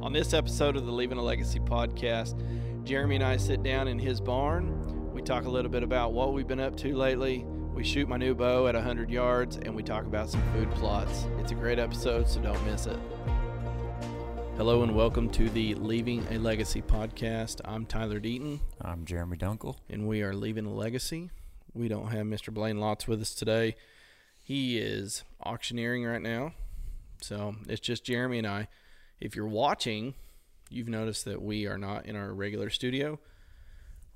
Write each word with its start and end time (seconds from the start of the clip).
On 0.00 0.12
this 0.12 0.32
episode 0.32 0.76
of 0.76 0.86
the 0.86 0.92
Leaving 0.92 1.18
a 1.18 1.22
Legacy 1.22 1.58
podcast, 1.58 2.40
Jeremy 2.84 3.16
and 3.16 3.24
I 3.24 3.36
sit 3.36 3.62
down 3.62 3.88
in 3.88 3.98
his 3.98 4.20
barn. 4.20 5.12
We 5.12 5.22
talk 5.22 5.44
a 5.44 5.50
little 5.50 5.70
bit 5.70 5.82
about 5.82 6.12
what 6.12 6.32
we've 6.32 6.46
been 6.46 6.60
up 6.60 6.76
to 6.78 6.94
lately. 6.94 7.44
We 7.74 7.82
shoot 7.82 8.08
my 8.08 8.16
new 8.16 8.34
bow 8.34 8.68
at 8.68 8.74
100 8.74 9.10
yards 9.10 9.56
and 9.56 9.74
we 9.74 9.82
talk 9.82 10.04
about 10.04 10.30
some 10.30 10.42
food 10.52 10.70
plots. 10.72 11.26
It's 11.38 11.50
a 11.50 11.54
great 11.56 11.78
episode, 11.78 12.28
so 12.28 12.40
don't 12.40 12.64
miss 12.64 12.86
it. 12.86 12.98
Hello 14.56 14.82
and 14.82 14.94
welcome 14.94 15.28
to 15.30 15.48
the 15.50 15.74
Leaving 15.74 16.26
a 16.30 16.38
Legacy 16.38 16.80
podcast. 16.82 17.60
I'm 17.64 17.84
Tyler 17.84 18.20
Deaton 18.20 18.60
I'm 18.80 19.04
Jeremy 19.04 19.36
Dunkel. 19.36 19.76
and 19.90 20.06
we 20.06 20.22
are 20.22 20.34
leaving 20.34 20.66
a 20.66 20.72
legacy. 20.72 21.30
We 21.74 21.88
don't 21.88 22.12
have 22.12 22.26
Mr. 22.26 22.52
Blaine 22.54 22.78
Lots 22.78 23.06
with 23.08 23.20
us 23.20 23.34
today. 23.34 23.74
He 24.42 24.78
is 24.78 25.24
auctioneering 25.44 26.04
right 26.04 26.22
now. 26.22 26.52
So 27.20 27.56
it's 27.68 27.80
just 27.80 28.04
Jeremy 28.04 28.38
and 28.38 28.46
I. 28.46 28.68
If 29.20 29.34
you're 29.34 29.48
watching, 29.48 30.14
you've 30.70 30.88
noticed 30.88 31.24
that 31.24 31.42
we 31.42 31.66
are 31.66 31.78
not 31.78 32.06
in 32.06 32.14
our 32.14 32.32
regular 32.32 32.70
studio. 32.70 33.18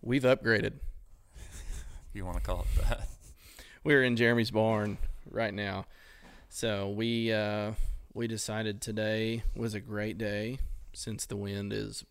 We've 0.00 0.22
upgraded. 0.22 0.74
If 1.34 1.84
you 2.14 2.24
want 2.24 2.36
to 2.38 2.42
call 2.42 2.60
it 2.60 2.82
that. 2.88 3.08
We're 3.84 4.04
in 4.04 4.16
Jeremy's 4.16 4.52
barn 4.52 4.98
right 5.28 5.52
now. 5.52 5.86
So 6.48 6.90
we 6.90 7.32
uh, 7.32 7.72
we 8.14 8.28
decided 8.28 8.80
today 8.80 9.42
was 9.56 9.74
a 9.74 9.80
great 9.80 10.18
day 10.18 10.58
since 10.92 11.26
the 11.26 11.36
wind 11.36 11.72
is 11.72 12.04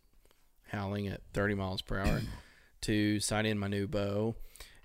howling 0.67 1.07
at 1.07 1.21
30 1.33 1.55
miles 1.55 1.81
per 1.81 1.99
hour 1.99 2.21
to 2.81 3.19
sight 3.19 3.45
in 3.45 3.57
my 3.57 3.67
new 3.67 3.87
bow. 3.87 4.35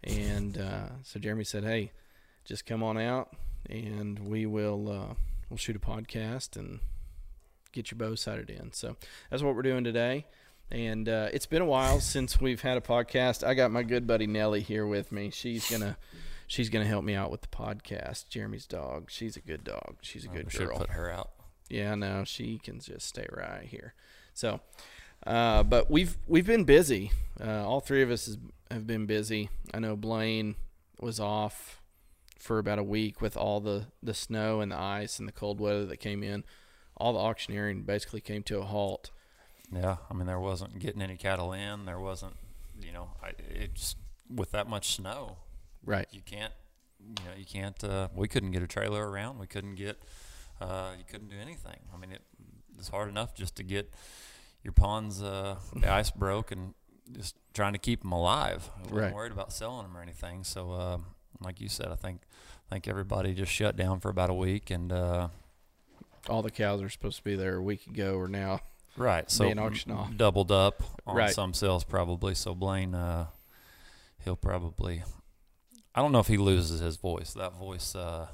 And 0.05 0.59
uh, 0.59 0.89
so 1.03 1.19
Jeremy 1.19 1.43
said, 1.43 1.65
"Hey, 1.65 1.91
just 2.45 2.67
come 2.67 2.85
on 2.85 2.99
out, 2.99 3.35
and 3.69 4.29
we 4.29 4.47
will 4.47 4.89
uh, 4.89 5.15
we'll 5.51 5.57
shoot 5.57 5.75
a 5.75 5.81
podcast 5.81 6.57
and 6.57 6.79
get 7.77 7.91
your 7.91 7.99
bow 7.99 8.15
sighted 8.15 8.51
in." 8.51 8.73
So 8.73 8.97
that's 9.31 9.43
what 9.43 9.55
we're 9.55 9.63
doing 9.63 9.85
today. 9.85 10.27
And 10.71 11.09
uh, 11.09 11.29
it's 11.33 11.47
been 11.47 11.63
a 11.63 11.67
while 11.67 12.01
since 12.01 12.41
we've 12.41 12.61
had 12.63 12.77
a 12.77 12.81
podcast. 12.81 13.47
I 13.47 13.55
got 13.55 13.71
my 13.71 13.85
good 13.85 14.05
buddy 14.07 14.27
Nellie 14.27 14.63
here 14.63 14.85
with 14.87 15.13
me. 15.13 15.31
She's 15.31 15.71
gonna 15.71 15.97
she's 16.49 16.69
gonna 16.71 16.85
help 16.87 17.05
me 17.05 17.15
out 17.15 17.31
with 17.31 17.43
the 17.43 17.49
podcast. 17.49 18.29
Jeremy's 18.29 18.67
dog. 18.67 19.09
She's 19.11 19.37
a 19.37 19.41
good 19.41 19.63
dog. 19.63 19.99
She's 20.03 20.25
a 20.25 20.29
Oh, 20.29 20.33
good 20.33 20.51
girl. 20.51 20.79
put 20.79 20.91
her 20.91 21.09
out. 21.11 21.31
Yeah, 21.69 21.95
no, 21.95 22.25
she 22.25 22.59
can 22.59 22.81
just 22.81 23.07
stay 23.07 23.27
right 23.33 23.65
here. 23.65 23.95
So, 24.35 24.61
uh, 25.27 25.63
but 25.63 25.89
we've 25.91 26.17
we've 26.27 26.47
been 26.47 26.65
busy. 26.65 27.13
Uh, 27.41 27.65
all 27.67 27.81
three 27.81 28.03
of 28.03 28.11
us 28.11 28.27
has, 28.27 28.39
have 28.71 28.87
been 28.89 29.07
busy. 29.07 29.51
I 29.73 29.79
know 29.79 29.95
Blaine 29.97 30.57
was 31.01 31.21
off 31.21 31.81
for 32.39 32.59
about 32.59 32.79
a 32.79 32.83
week 32.85 33.21
with 33.21 33.37
all 33.37 33.61
the 33.61 33.87
the 34.03 34.15
snow 34.15 34.61
and 34.61 34.73
the 34.73 34.79
ice 34.79 35.19
and 35.21 35.27
the 35.29 35.33
cold 35.33 35.61
weather 35.61 35.87
that 35.87 35.99
came 35.99 36.23
in. 36.25 36.43
All 36.97 37.13
the 37.13 37.19
auctioneering 37.19 37.83
basically 37.83 38.21
came 38.21 38.43
to 38.45 38.59
a 38.59 38.65
halt. 38.65 39.11
Yeah, 39.73 39.97
I 40.11 40.15
mean 40.15 40.27
there 40.27 40.41
wasn't 40.41 40.79
getting 40.79 41.03
any 41.03 41.17
cattle 41.17 41.53
in. 41.53 41.85
There 41.87 41.99
wasn't, 42.01 42.37
you 42.81 42.93
know, 42.93 43.11
I, 43.23 43.33
it's 43.51 43.97
with 44.35 44.51
that 44.53 44.69
much 44.69 44.95
snow, 44.95 45.37
Right. 45.85 46.09
you 46.11 46.21
can't, 46.25 46.53
you 47.01 47.25
know, 47.25 47.37
you 47.37 47.45
can't. 47.45 47.83
Uh, 47.85 48.09
we 48.15 48.29
couldn't 48.29 48.53
get 48.53 48.63
a 48.63 48.67
trailer 48.67 49.09
around. 49.11 49.39
We 49.39 49.47
couldn't 49.47 49.75
get, 49.75 49.99
uh, 50.61 50.93
you 50.99 51.05
couldn't 51.09 51.29
do 51.29 51.37
anything. 51.41 51.81
I 51.93 51.97
mean 51.99 52.13
it, 52.13 52.23
it's 52.79 52.89
hard 52.89 53.09
enough 53.09 53.35
just 53.35 53.57
to 53.57 53.63
get 53.63 53.93
your 54.63 54.73
ponds. 54.73 55.23
Uh, 55.23 55.57
the 55.75 55.91
ice 55.93 56.11
broke 56.11 56.51
and 56.53 56.75
just 57.13 57.37
trying 57.55 57.73
to 57.73 57.79
keep 57.79 58.03
them 58.03 58.13
alive. 58.13 58.71
I 58.77 58.81
wasn't 58.83 59.01
Right. 59.01 59.15
worried 59.15 59.33
about 59.33 59.53
selling 59.53 59.83
them 59.87 59.97
or 59.97 60.01
anything. 60.03 60.45
So, 60.45 60.73
uh, 60.73 60.99
like 61.41 61.61
you 61.61 61.69
said, 61.69 61.89
I 61.89 61.95
think, 61.97 62.23
I 62.71 62.75
think 62.75 62.89
everybody 62.89 63.35
just 63.35 63.53
shut 63.53 63.77
down 63.77 64.01
for 64.01 64.09
about 64.09 64.31
a 64.31 64.35
week 64.35 64.71
and. 64.71 64.91
All 66.29 66.43
the 66.43 66.51
cows 66.51 66.83
are 66.83 66.89
supposed 66.89 67.19
to 67.19 67.25
be 67.25 67.37
there 67.37 67.57
a 67.57 67.63
week 67.63 67.87
ago 67.87 68.17
or 68.17 68.29
now. 68.29 68.61
Right. 68.97 69.31
So 69.31 69.45
being 69.45 69.59
auctioned 69.59 69.95
off. 69.95 70.17
doubled 70.17 70.51
up 70.51 70.83
on 71.07 71.17
Right. 71.17 71.31
some 71.35 71.53
sales 71.55 71.85
probably. 71.85 72.35
So 72.35 72.55
Blaine, 72.55 72.95
uh, 72.95 73.27
he'll 74.25 74.37
probably. 74.37 75.03
I 75.95 76.03
don't 76.03 76.13
know 76.13 76.19
if 76.21 76.29
he 76.29 76.37
loses 76.37 76.81
his 76.81 76.97
voice. 76.97 77.33
That 77.35 77.55
voice. 77.55 77.95
Uh, 77.95 78.29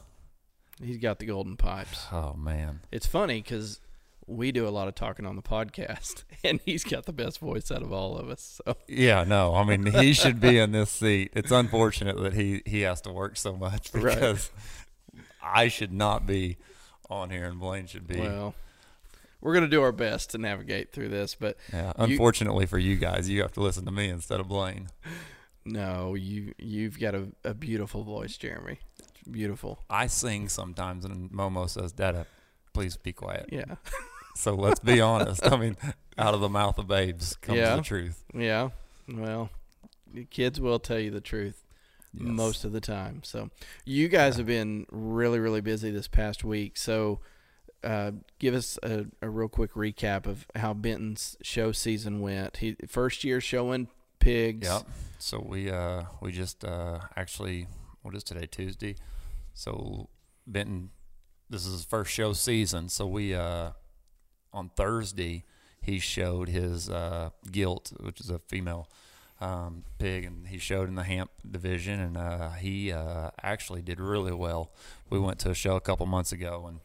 He's 0.82 0.98
got 0.98 1.18
the 1.18 1.26
golden 1.26 1.56
pipes. 1.56 2.06
oh 2.12 2.34
man. 2.34 2.80
It's 2.90 3.06
funny 3.06 3.40
because 3.42 3.80
we 4.26 4.52
do 4.52 4.66
a 4.66 4.70
lot 4.70 4.86
of 4.88 4.94
talking 4.94 5.26
on 5.26 5.36
the 5.36 5.42
podcast, 5.42 6.22
and 6.44 6.60
he's 6.64 6.82
got 6.84 7.06
the 7.06 7.12
best 7.12 7.40
voice 7.40 7.70
out 7.70 7.82
of 7.82 7.92
all 7.92 8.16
of 8.16 8.30
us. 8.30 8.60
So 8.64 8.76
Yeah. 8.88 9.24
No. 9.24 9.54
I 9.54 9.64
mean, 9.64 9.86
he 9.86 10.12
should 10.14 10.40
be 10.40 10.58
in 10.58 10.72
this 10.72 10.90
seat. 10.90 11.32
It's 11.34 11.50
unfortunate 11.50 12.18
that 12.20 12.34
he 12.34 12.62
he 12.66 12.80
has 12.82 13.00
to 13.02 13.12
work 13.12 13.36
so 13.36 13.56
much 13.56 13.92
Right. 13.92 14.14
because 14.14 14.50
I 15.42 15.68
should 15.68 15.92
not 15.92 16.26
be 16.26 16.56
on 17.12 17.30
here, 17.30 17.44
and 17.44 17.58
Blaine 17.60 17.86
should 17.86 18.06
be. 18.06 18.18
Well, 18.20 18.54
we're 19.40 19.54
gonna 19.54 19.68
do 19.68 19.82
our 19.82 19.92
best 19.92 20.30
to 20.30 20.38
navigate 20.38 20.92
through 20.92 21.08
this, 21.08 21.34
but 21.34 21.56
yeah. 21.72 21.88
you- 21.98 22.04
Unfortunately 22.04 22.66
for 22.66 22.78
you 22.78 22.96
guys, 22.96 23.28
you 23.28 23.42
have 23.42 23.52
to 23.52 23.60
listen 23.60 23.84
to 23.86 23.92
me 23.92 24.08
instead 24.08 24.40
of 24.40 24.48
Blaine. 24.48 24.88
no, 25.64 26.14
you 26.14 26.54
you've 26.58 26.98
got 26.98 27.14
a, 27.14 27.28
a 27.44 27.54
beautiful 27.54 28.02
voice, 28.04 28.36
Jeremy. 28.36 28.78
It's 28.98 29.28
beautiful. 29.30 29.78
I 29.90 30.06
sing 30.06 30.48
sometimes, 30.48 31.04
and 31.04 31.30
Momo 31.30 31.68
says, 31.68 31.92
"Dada, 31.92 32.26
please 32.72 32.96
be 32.96 33.12
quiet." 33.12 33.48
Yeah, 33.52 33.76
So 34.36 34.54
let's 34.54 34.80
be 34.80 35.00
honest. 35.12 35.44
I 35.46 35.56
mean, 35.56 35.76
out 36.18 36.34
of 36.34 36.40
the 36.40 36.48
mouth 36.48 36.78
of 36.78 36.86
babes 36.88 37.36
comes 37.36 37.58
Yeah. 37.58 37.76
the 37.76 37.82
truth. 37.82 38.24
yeah. 38.34 38.70
Well, 39.12 39.50
kids 40.30 40.60
will 40.60 40.78
tell 40.78 40.98
you 40.98 41.10
the 41.10 41.20
truth 41.20 41.64
Yes. 42.14 42.28
most 42.28 42.64
of 42.64 42.72
the 42.72 42.80
time. 42.80 43.22
So 43.24 43.50
you 43.84 44.08
guys 44.08 44.36
have 44.36 44.46
been 44.46 44.86
really 44.90 45.38
really 45.38 45.60
busy 45.60 45.90
this 45.90 46.08
past 46.08 46.44
week. 46.44 46.76
So. 46.76 47.20
Uh, 47.84 48.12
give 48.38 48.54
us 48.54 48.78
a, 48.84 49.06
a 49.22 49.28
real 49.28 49.48
quick 49.48 49.72
recap 49.72 50.24
of 50.24 50.46
how 50.54 50.72
Benton's 50.72 51.36
show 51.42 51.72
season 51.72 52.20
went. 52.20 52.58
He 52.58 52.76
first 52.86 53.24
year 53.24 53.40
showing 53.40 53.88
pigs. 54.20 54.68
Yep. 54.68 54.82
So 55.18 55.44
we 55.44 55.70
uh 55.70 56.04
we 56.20 56.32
just 56.32 56.64
uh 56.64 57.00
actually 57.16 57.66
what 58.02 58.14
is 58.14 58.24
today 58.24 58.46
Tuesday, 58.46 58.96
so 59.54 60.08
Benton, 60.46 60.90
this 61.50 61.66
is 61.66 61.72
his 61.72 61.84
first 61.84 62.12
show 62.12 62.32
season. 62.32 62.88
So 62.88 63.06
we 63.06 63.34
uh 63.34 63.70
on 64.52 64.70
Thursday 64.76 65.44
he 65.80 65.98
showed 65.98 66.48
his 66.48 66.88
uh 66.88 67.30
Gilt, 67.50 67.92
which 68.00 68.20
is 68.20 68.30
a 68.30 68.38
female 68.38 68.88
um, 69.42 69.82
pig, 69.98 70.24
and 70.24 70.46
he 70.46 70.58
showed 70.58 70.88
in 70.88 70.94
the 70.94 71.02
Hamp 71.02 71.30
division, 71.48 71.98
and 72.00 72.16
uh, 72.16 72.50
he 72.50 72.92
uh, 72.92 73.30
actually 73.42 73.82
did 73.82 73.98
really 73.98 74.32
well. 74.32 74.72
We 75.10 75.18
went 75.18 75.40
to 75.40 75.50
a 75.50 75.54
show 75.54 75.74
a 75.74 75.80
couple 75.80 76.06
months 76.06 76.30
ago, 76.30 76.66
and 76.68 76.78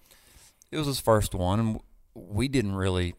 it 0.72 0.78
was 0.78 0.88
his 0.88 1.00
first 1.00 1.36
one, 1.36 1.60
and 1.60 1.80
we 2.16 2.48
didn't 2.48 2.76
really 2.76 3.14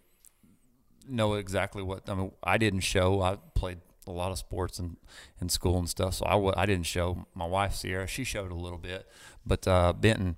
know 1.08 1.34
exactly 1.34 1.84
what. 1.84 2.08
I 2.10 2.14
mean, 2.14 2.32
I 2.42 2.58
didn't 2.58 2.80
show. 2.80 3.22
I 3.22 3.38
played 3.54 3.78
a 4.08 4.10
lot 4.10 4.32
of 4.32 4.38
sports 4.38 4.80
in, 4.80 4.96
in 5.40 5.48
school 5.48 5.78
and 5.78 5.88
stuff, 5.88 6.14
so 6.14 6.26
I 6.26 6.32
w- 6.32 6.54
I 6.56 6.66
didn't 6.66 6.86
show. 6.86 7.26
My 7.32 7.46
wife 7.46 7.74
Sierra, 7.74 8.08
she 8.08 8.24
showed 8.24 8.50
a 8.50 8.56
little 8.56 8.78
bit, 8.78 9.06
but 9.46 9.68
uh, 9.68 9.92
Benton, 9.92 10.34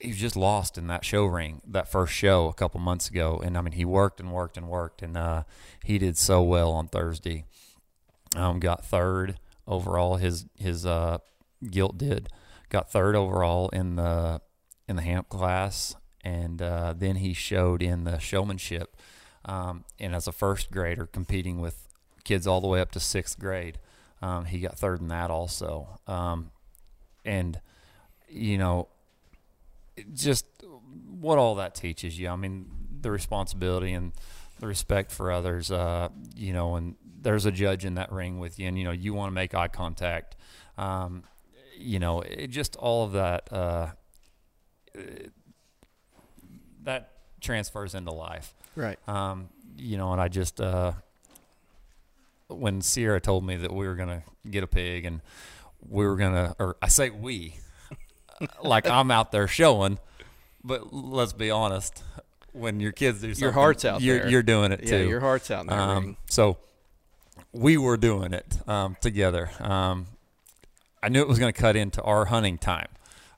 he 0.00 0.08
was 0.08 0.18
just 0.18 0.34
lost 0.34 0.76
in 0.76 0.88
that 0.88 1.04
show 1.04 1.24
ring 1.24 1.60
that 1.68 1.88
first 1.88 2.12
show 2.12 2.48
a 2.48 2.54
couple 2.54 2.80
months 2.80 3.08
ago, 3.08 3.40
and 3.44 3.56
I 3.56 3.60
mean 3.60 3.74
he 3.74 3.84
worked 3.84 4.18
and 4.18 4.32
worked 4.32 4.56
and 4.56 4.68
worked, 4.68 5.02
and 5.02 5.16
uh, 5.16 5.44
he 5.84 5.98
did 5.98 6.18
so 6.18 6.42
well 6.42 6.72
on 6.72 6.88
Thursday. 6.88 7.44
Um, 8.36 8.60
got 8.60 8.84
third 8.84 9.38
overall. 9.66 10.16
His 10.16 10.46
his 10.58 10.86
uh, 10.86 11.18
Gilt 11.70 11.98
did 11.98 12.28
got 12.72 12.90
third 12.90 13.14
overall 13.14 13.68
in 13.68 13.96
the 13.96 14.40
in 14.88 14.96
the 14.96 15.02
Hamp 15.02 15.28
class, 15.28 15.94
and 16.24 16.60
uh, 16.60 16.94
then 16.96 17.16
he 17.16 17.34
showed 17.34 17.82
in 17.82 18.04
the 18.04 18.18
showmanship, 18.18 18.96
um, 19.44 19.84
and 20.00 20.14
as 20.14 20.26
a 20.26 20.32
first 20.32 20.70
grader 20.70 21.06
competing 21.06 21.60
with 21.60 21.86
kids 22.24 22.46
all 22.46 22.60
the 22.60 22.68
way 22.68 22.80
up 22.80 22.90
to 22.92 23.00
sixth 23.00 23.38
grade, 23.38 23.78
um, 24.22 24.46
he 24.46 24.58
got 24.58 24.78
third 24.78 25.00
in 25.00 25.08
that 25.08 25.30
also. 25.30 26.00
Um, 26.06 26.50
and 27.24 27.60
you 28.28 28.56
know, 28.56 28.88
just 30.14 30.46
what 31.06 31.38
all 31.38 31.54
that 31.56 31.74
teaches 31.74 32.18
you. 32.18 32.28
I 32.28 32.36
mean, 32.36 32.66
the 33.02 33.10
responsibility 33.10 33.92
and 33.92 34.12
the 34.60 34.66
respect 34.66 35.10
for 35.12 35.30
others. 35.30 35.70
Uh, 35.70 36.08
you 36.34 36.54
know, 36.54 36.76
and 36.76 36.96
there's 37.22 37.46
a 37.46 37.52
judge 37.52 37.84
in 37.84 37.94
that 37.94 38.12
ring 38.12 38.38
with 38.38 38.58
you, 38.58 38.68
and 38.68 38.76
you 38.78 38.84
know 38.84 38.90
you 38.90 39.14
want 39.14 39.28
to 39.30 39.34
make 39.34 39.54
eye 39.54 39.68
contact. 39.68 40.36
Um, 40.76 41.24
you 41.78 41.98
know, 41.98 42.20
it 42.20 42.48
just 42.48 42.76
all 42.76 43.04
of 43.04 43.12
that. 43.12 43.52
Uh, 43.52 43.88
that 46.84 47.12
transfers 47.40 47.94
into 47.94 48.12
life. 48.12 48.54
Right. 48.76 48.98
Um, 49.08 49.48
you 49.76 49.96
know, 49.96 50.12
and 50.12 50.20
I 50.20 50.28
just 50.28 50.60
uh, 50.60 50.92
when 52.48 52.80
Sierra 52.80 53.20
told 53.20 53.44
me 53.44 53.56
that 53.56 53.72
we 53.72 53.86
were 53.86 53.94
gonna 53.94 54.22
get 54.50 54.62
a 54.62 54.66
pig 54.66 55.04
and 55.04 55.20
we 55.88 56.06
were 56.06 56.16
gonna, 56.16 56.54
or 56.58 56.76
I 56.82 56.88
say 56.88 57.10
we, 57.10 57.56
like 58.62 58.86
I'm 58.88 59.10
out 59.10 59.32
there 59.32 59.48
showing, 59.48 59.98
but 60.62 60.92
let's 60.92 61.32
be 61.32 61.50
honest, 61.50 62.02
when 62.52 62.80
your 62.80 62.92
kids 62.92 63.20
do 63.20 63.28
something, 63.28 63.42
your 63.42 63.52
heart's 63.52 63.84
out 63.84 64.00
you're, 64.02 64.18
there. 64.18 64.28
You're 64.28 64.42
doing 64.42 64.72
it 64.72 64.80
Yeah, 64.82 64.98
too. 64.98 65.08
your 65.08 65.20
heart's 65.20 65.50
out 65.50 65.66
that 65.66 65.78
Um, 65.78 66.16
so 66.28 66.58
we 67.52 67.76
were 67.76 67.96
doing 67.96 68.32
it 68.32 68.56
um, 68.68 68.96
together. 69.00 69.50
Um, 69.60 70.06
I 71.02 71.08
knew 71.08 71.20
it 71.20 71.28
was 71.28 71.38
going 71.38 71.52
to 71.52 71.60
cut 71.60 71.76
into 71.76 72.00
our 72.02 72.26
hunting 72.26 72.58
time, 72.58 72.88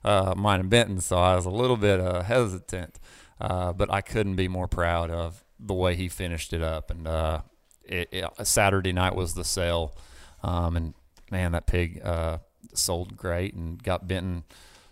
uh, 0.03 0.33
mine 0.37 0.59
and 0.59 0.69
Benton, 0.69 1.01
so 1.01 1.17
I 1.17 1.35
was 1.35 1.45
a 1.45 1.49
little 1.49 1.77
bit 1.77 1.99
uh, 1.99 2.23
hesitant. 2.23 2.99
Uh, 3.39 3.73
but 3.73 3.91
I 3.91 3.99
couldn't 4.01 4.35
be 4.35 4.47
more 4.47 4.67
proud 4.67 5.11
of 5.11 5.43
the 5.59 5.73
way 5.73 5.95
he 5.95 6.07
finished 6.07 6.53
it 6.53 6.61
up. 6.61 6.89
And 6.89 7.05
uh, 7.05 7.41
it, 7.83 8.07
it, 8.11 8.47
Saturday 8.47 8.93
night 8.93 9.13
was 9.15 9.33
the 9.33 9.43
sale, 9.43 9.93
um, 10.41 10.77
and 10.77 10.93
man, 11.31 11.51
that 11.51 11.65
pig 11.65 12.01
uh, 12.03 12.37
sold 12.73 13.17
great 13.17 13.53
and 13.53 13.81
got 13.81 14.07
Benton 14.07 14.43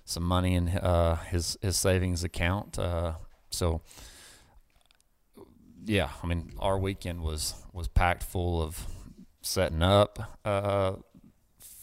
some 0.05 0.23
money 0.23 0.55
in 0.55 0.67
uh, 0.69 1.15
his 1.15 1.57
his 1.61 1.77
savings 1.77 2.23
account. 2.23 2.77
Uh, 2.77 3.13
so 3.49 3.81
yeah, 5.85 6.09
I 6.21 6.27
mean, 6.27 6.51
our 6.59 6.77
weekend 6.77 7.21
was 7.21 7.55
was 7.71 7.87
packed 7.87 8.23
full 8.23 8.61
of 8.61 8.87
setting 9.43 9.83
up 9.83 10.37
uh, 10.43 10.93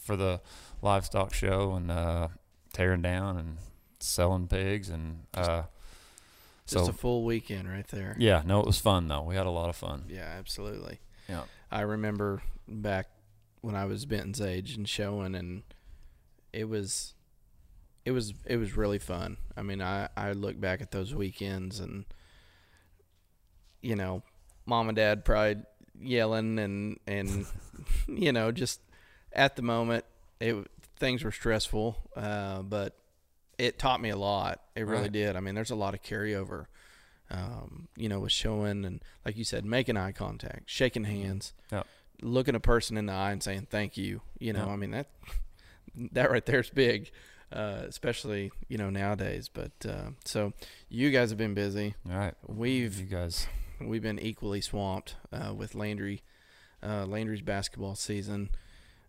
for 0.03 0.17
the 0.17 0.41
livestock 0.81 1.33
show 1.33 1.73
and 1.73 1.89
uh, 1.91 2.27
tearing 2.73 3.01
down 3.01 3.37
and 3.37 3.57
selling 3.99 4.47
pigs 4.47 4.89
and 4.89 5.23
uh, 5.33 5.63
Just 6.67 6.85
so 6.85 6.89
a 6.89 6.93
full 6.93 7.23
weekend 7.23 7.69
right 7.69 7.87
there. 7.87 8.15
yeah, 8.19 8.41
no, 8.45 8.59
it 8.59 8.65
was 8.65 8.79
fun 8.79 9.07
though. 9.07 9.21
We 9.21 9.35
had 9.35 9.45
a 9.45 9.51
lot 9.51 9.69
of 9.69 9.75
fun. 9.75 10.05
Yeah, 10.09 10.27
absolutely. 10.37 10.99
Yeah. 11.29 11.43
I 11.71 11.81
remember 11.81 12.41
back 12.67 13.07
when 13.61 13.75
I 13.75 13.85
was 13.85 14.05
Benton's 14.05 14.41
age 14.41 14.75
and 14.75 14.89
showing, 14.89 15.35
and 15.35 15.61
it 16.51 16.67
was, 16.67 17.13
it 18.05 18.11
was, 18.11 18.33
it 18.47 18.57
was 18.57 18.75
really 18.75 18.97
fun. 18.99 19.37
I 19.55 19.61
mean, 19.61 19.81
I 19.83 20.09
I 20.17 20.31
look 20.31 20.59
back 20.59 20.81
at 20.81 20.89
those 20.91 21.13
weekends, 21.13 21.79
and 21.79 22.05
you 23.81 23.95
know, 23.95 24.23
mom 24.65 24.89
and 24.89 24.95
dad 24.95 25.23
probably 25.23 25.63
yelling 26.01 26.59
and 26.59 26.99
and 27.07 27.45
you 28.07 28.31
know 28.31 28.51
just 28.51 28.79
at 29.33 29.55
the 29.55 29.61
moment 29.61 30.05
it 30.39 30.55
things 30.97 31.23
were 31.23 31.31
stressful, 31.31 31.97
uh, 32.15 32.61
but 32.61 32.95
it 33.57 33.77
taught 33.79 34.01
me 34.01 34.09
a 34.09 34.15
lot. 34.17 34.61
It 34.75 34.81
really 34.87 35.03
Right. 35.03 35.11
did. 35.11 35.35
I 35.35 35.39
mean, 35.39 35.55
there's 35.55 35.71
a 35.71 35.75
lot 35.75 35.93
of 35.93 36.01
carryover. 36.03 36.65
Um, 37.29 37.87
you 37.95 38.09
know, 38.09 38.19
with 38.19 38.31
showing 38.33 38.83
and 38.83 39.01
like 39.25 39.37
you 39.37 39.43
said, 39.45 39.63
making 39.65 39.95
eye 39.97 40.11
contact, 40.11 40.69
shaking 40.69 41.05
hands, 41.05 41.53
Yep. 41.71 41.87
looking 42.21 42.55
a 42.55 42.59
person 42.59 42.97
in 42.97 43.05
the 43.05 43.13
eye 43.13 43.31
and 43.31 43.41
saying 43.41 43.67
thank 43.69 43.95
you. 43.97 44.21
You 44.39 44.51
know, 44.53 44.59
Yep. 44.65 44.67
I 44.69 44.75
mean 44.75 44.91
that 44.91 45.07
that 46.13 46.29
right 46.29 46.45
there 46.45 46.59
is 46.59 46.69
big, 46.69 47.09
uh, 47.53 47.83
especially 47.87 48.51
you 48.67 48.77
know 48.77 48.89
nowadays. 48.89 49.47
But 49.47 49.71
uh, 49.87 50.09
so 50.25 50.51
you 50.89 51.09
guys 51.11 51.29
have 51.29 51.37
been 51.37 51.53
busy. 51.53 51.95
All 52.09 52.17
right, 52.17 52.33
We've 52.47 52.99
you 52.99 53.05
guys. 53.05 53.47
We've 53.87 54.01
been 54.01 54.19
equally 54.19 54.61
swamped 54.61 55.15
uh, 55.31 55.53
with 55.53 55.75
Landry, 55.75 56.21
uh, 56.83 57.05
Landry's 57.05 57.41
basketball 57.41 57.95
season. 57.95 58.49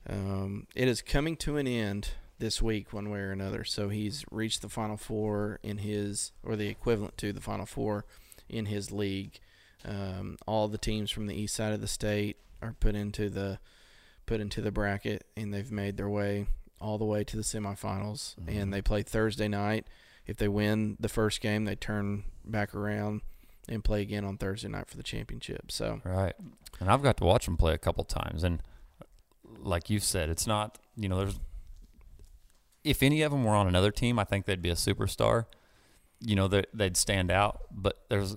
Um, 0.09 0.67
it 0.75 0.89
is 0.89 1.03
coming 1.03 1.37
to 1.39 1.57
an 1.57 1.67
end 1.67 2.11
this 2.39 2.61
week, 2.61 2.93
one 2.93 3.11
way 3.11 3.21
or 3.21 3.31
another. 3.31 3.65
So 3.65 3.89
he's 3.89 4.25
reached 4.31 4.63
the 4.63 4.69
Final 4.69 4.97
Four 4.97 5.61
in 5.63 5.79
his, 5.79 6.33
or 6.43 6.57
the 6.57 6.69
equivalent 6.69 7.17
to 7.19 7.33
the 7.33 7.41
Final 7.41 7.67
Four 7.67 8.05
in 8.49 8.67
his 8.67 8.91
league. 8.91 9.39
Um, 9.85 10.37
all 10.47 10.69
the 10.69 10.79
teams 10.79 11.11
from 11.11 11.27
the 11.27 11.35
east 11.35 11.55
side 11.55 11.73
of 11.73 11.81
the 11.81 11.89
state 11.89 12.37
are 12.61 12.75
put 12.79 12.95
into 12.95 13.29
the 13.29 13.59
put 14.27 14.41
into 14.41 14.61
the 14.61 14.71
bracket, 14.71 15.25
and 15.37 15.53
they've 15.53 15.73
made 15.73 15.97
their 15.97 16.09
way 16.09 16.47
all 16.81 16.99
the 16.99 17.05
way 17.05 17.25
to 17.25 17.37
the 17.37 17.43
semifinals. 17.43 18.37
Mhm. 18.41 18.57
And 18.57 18.73
they 18.73 18.83
play 18.83 19.03
Thursday 19.03 19.49
night. 19.49 19.87
If 20.27 20.37
they 20.37 20.49
win 20.49 20.97
the 21.01 21.09
first 21.09 21.41
game, 21.41 21.65
they 21.65 21.75
turn 21.75 22.25
back 22.45 22.75
around 22.75 23.23
and 23.69 23.85
play 23.85 24.03
again 24.03 24.25
on 24.25 24.37
Thursday 24.38 24.69
night 24.69 24.88
for 24.88 24.97
the 24.97 25.03
championship. 25.03 25.70
So 25.70 26.00
Right. 26.05 26.35
And 26.81 26.91
I've 26.91 27.03
got 27.03 27.17
to 27.19 27.25
watch 27.25 27.44
them 27.47 27.56
play 27.56 27.75
a 27.75 27.79
couple 27.79 28.05
times. 28.05 28.43
And 28.43 28.61
like 29.59 29.88
you 29.91 29.99
said, 30.00 30.29
it's 30.31 30.47
not, 30.47 30.79
you 30.97 31.09
know, 31.09 31.19
there's, 31.19 31.38
if 32.85 33.03
any 33.03 33.23
of 33.23 33.31
them 33.31 33.44
were 33.44 33.55
on 33.55 33.69
another 33.69 33.91
team, 33.93 34.19
I 34.19 34.25
think 34.25 34.47
they'd 34.47 34.62
be 34.62 34.70
a 34.70 34.75
superstar. 34.75 35.47
You 36.20 36.35
know, 36.35 36.49
they- 36.49 36.64
they'd 36.75 36.97
stand 36.97 37.31
out. 37.31 37.62
But 37.70 38.05
there's, 38.09 38.37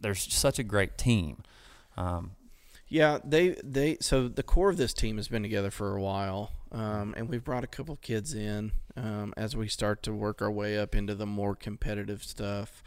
there's 0.00 0.32
such 0.32 0.58
a 0.58 0.62
great 0.62 0.96
team. 0.96 1.42
Um, 1.96 2.32
yeah, 2.88 3.18
they 3.24 3.56
they 3.64 3.96
so 4.00 4.28
the 4.28 4.42
core 4.42 4.68
of 4.70 4.76
this 4.76 4.92
team 4.92 5.16
has 5.16 5.28
been 5.28 5.42
together 5.42 5.70
for 5.70 5.96
a 5.96 6.02
while, 6.02 6.52
um, 6.70 7.14
and 7.16 7.28
we've 7.28 7.42
brought 7.42 7.64
a 7.64 7.66
couple 7.68 7.96
kids 7.96 8.34
in 8.34 8.72
um, 8.96 9.32
as 9.36 9.56
we 9.56 9.68
start 9.68 10.02
to 10.04 10.12
work 10.12 10.42
our 10.42 10.50
way 10.50 10.78
up 10.78 10.94
into 10.94 11.14
the 11.14 11.26
more 11.26 11.56
competitive 11.56 12.22
stuff. 12.22 12.82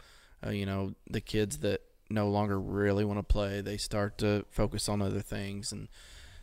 Uh, 0.46 0.50
you 0.50 0.64
know, 0.66 0.94
the 1.10 1.20
kids 1.20 1.58
that 1.58 1.80
no 2.10 2.28
longer 2.28 2.58
really 2.60 3.04
want 3.04 3.18
to 3.18 3.22
play, 3.22 3.60
they 3.60 3.76
start 3.76 4.18
to 4.18 4.44
focus 4.50 4.88
on 4.88 5.02
other 5.02 5.20
things, 5.20 5.72
and 5.72 5.88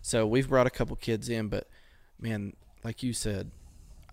so 0.02 0.28
we've 0.28 0.50
brought 0.50 0.68
a 0.68 0.72
couple 0.72 0.96
kids 0.96 1.30
in. 1.30 1.48
But 1.48 1.68
man, 2.20 2.54
like 2.84 3.02
you 3.04 3.14
said, 3.14 3.52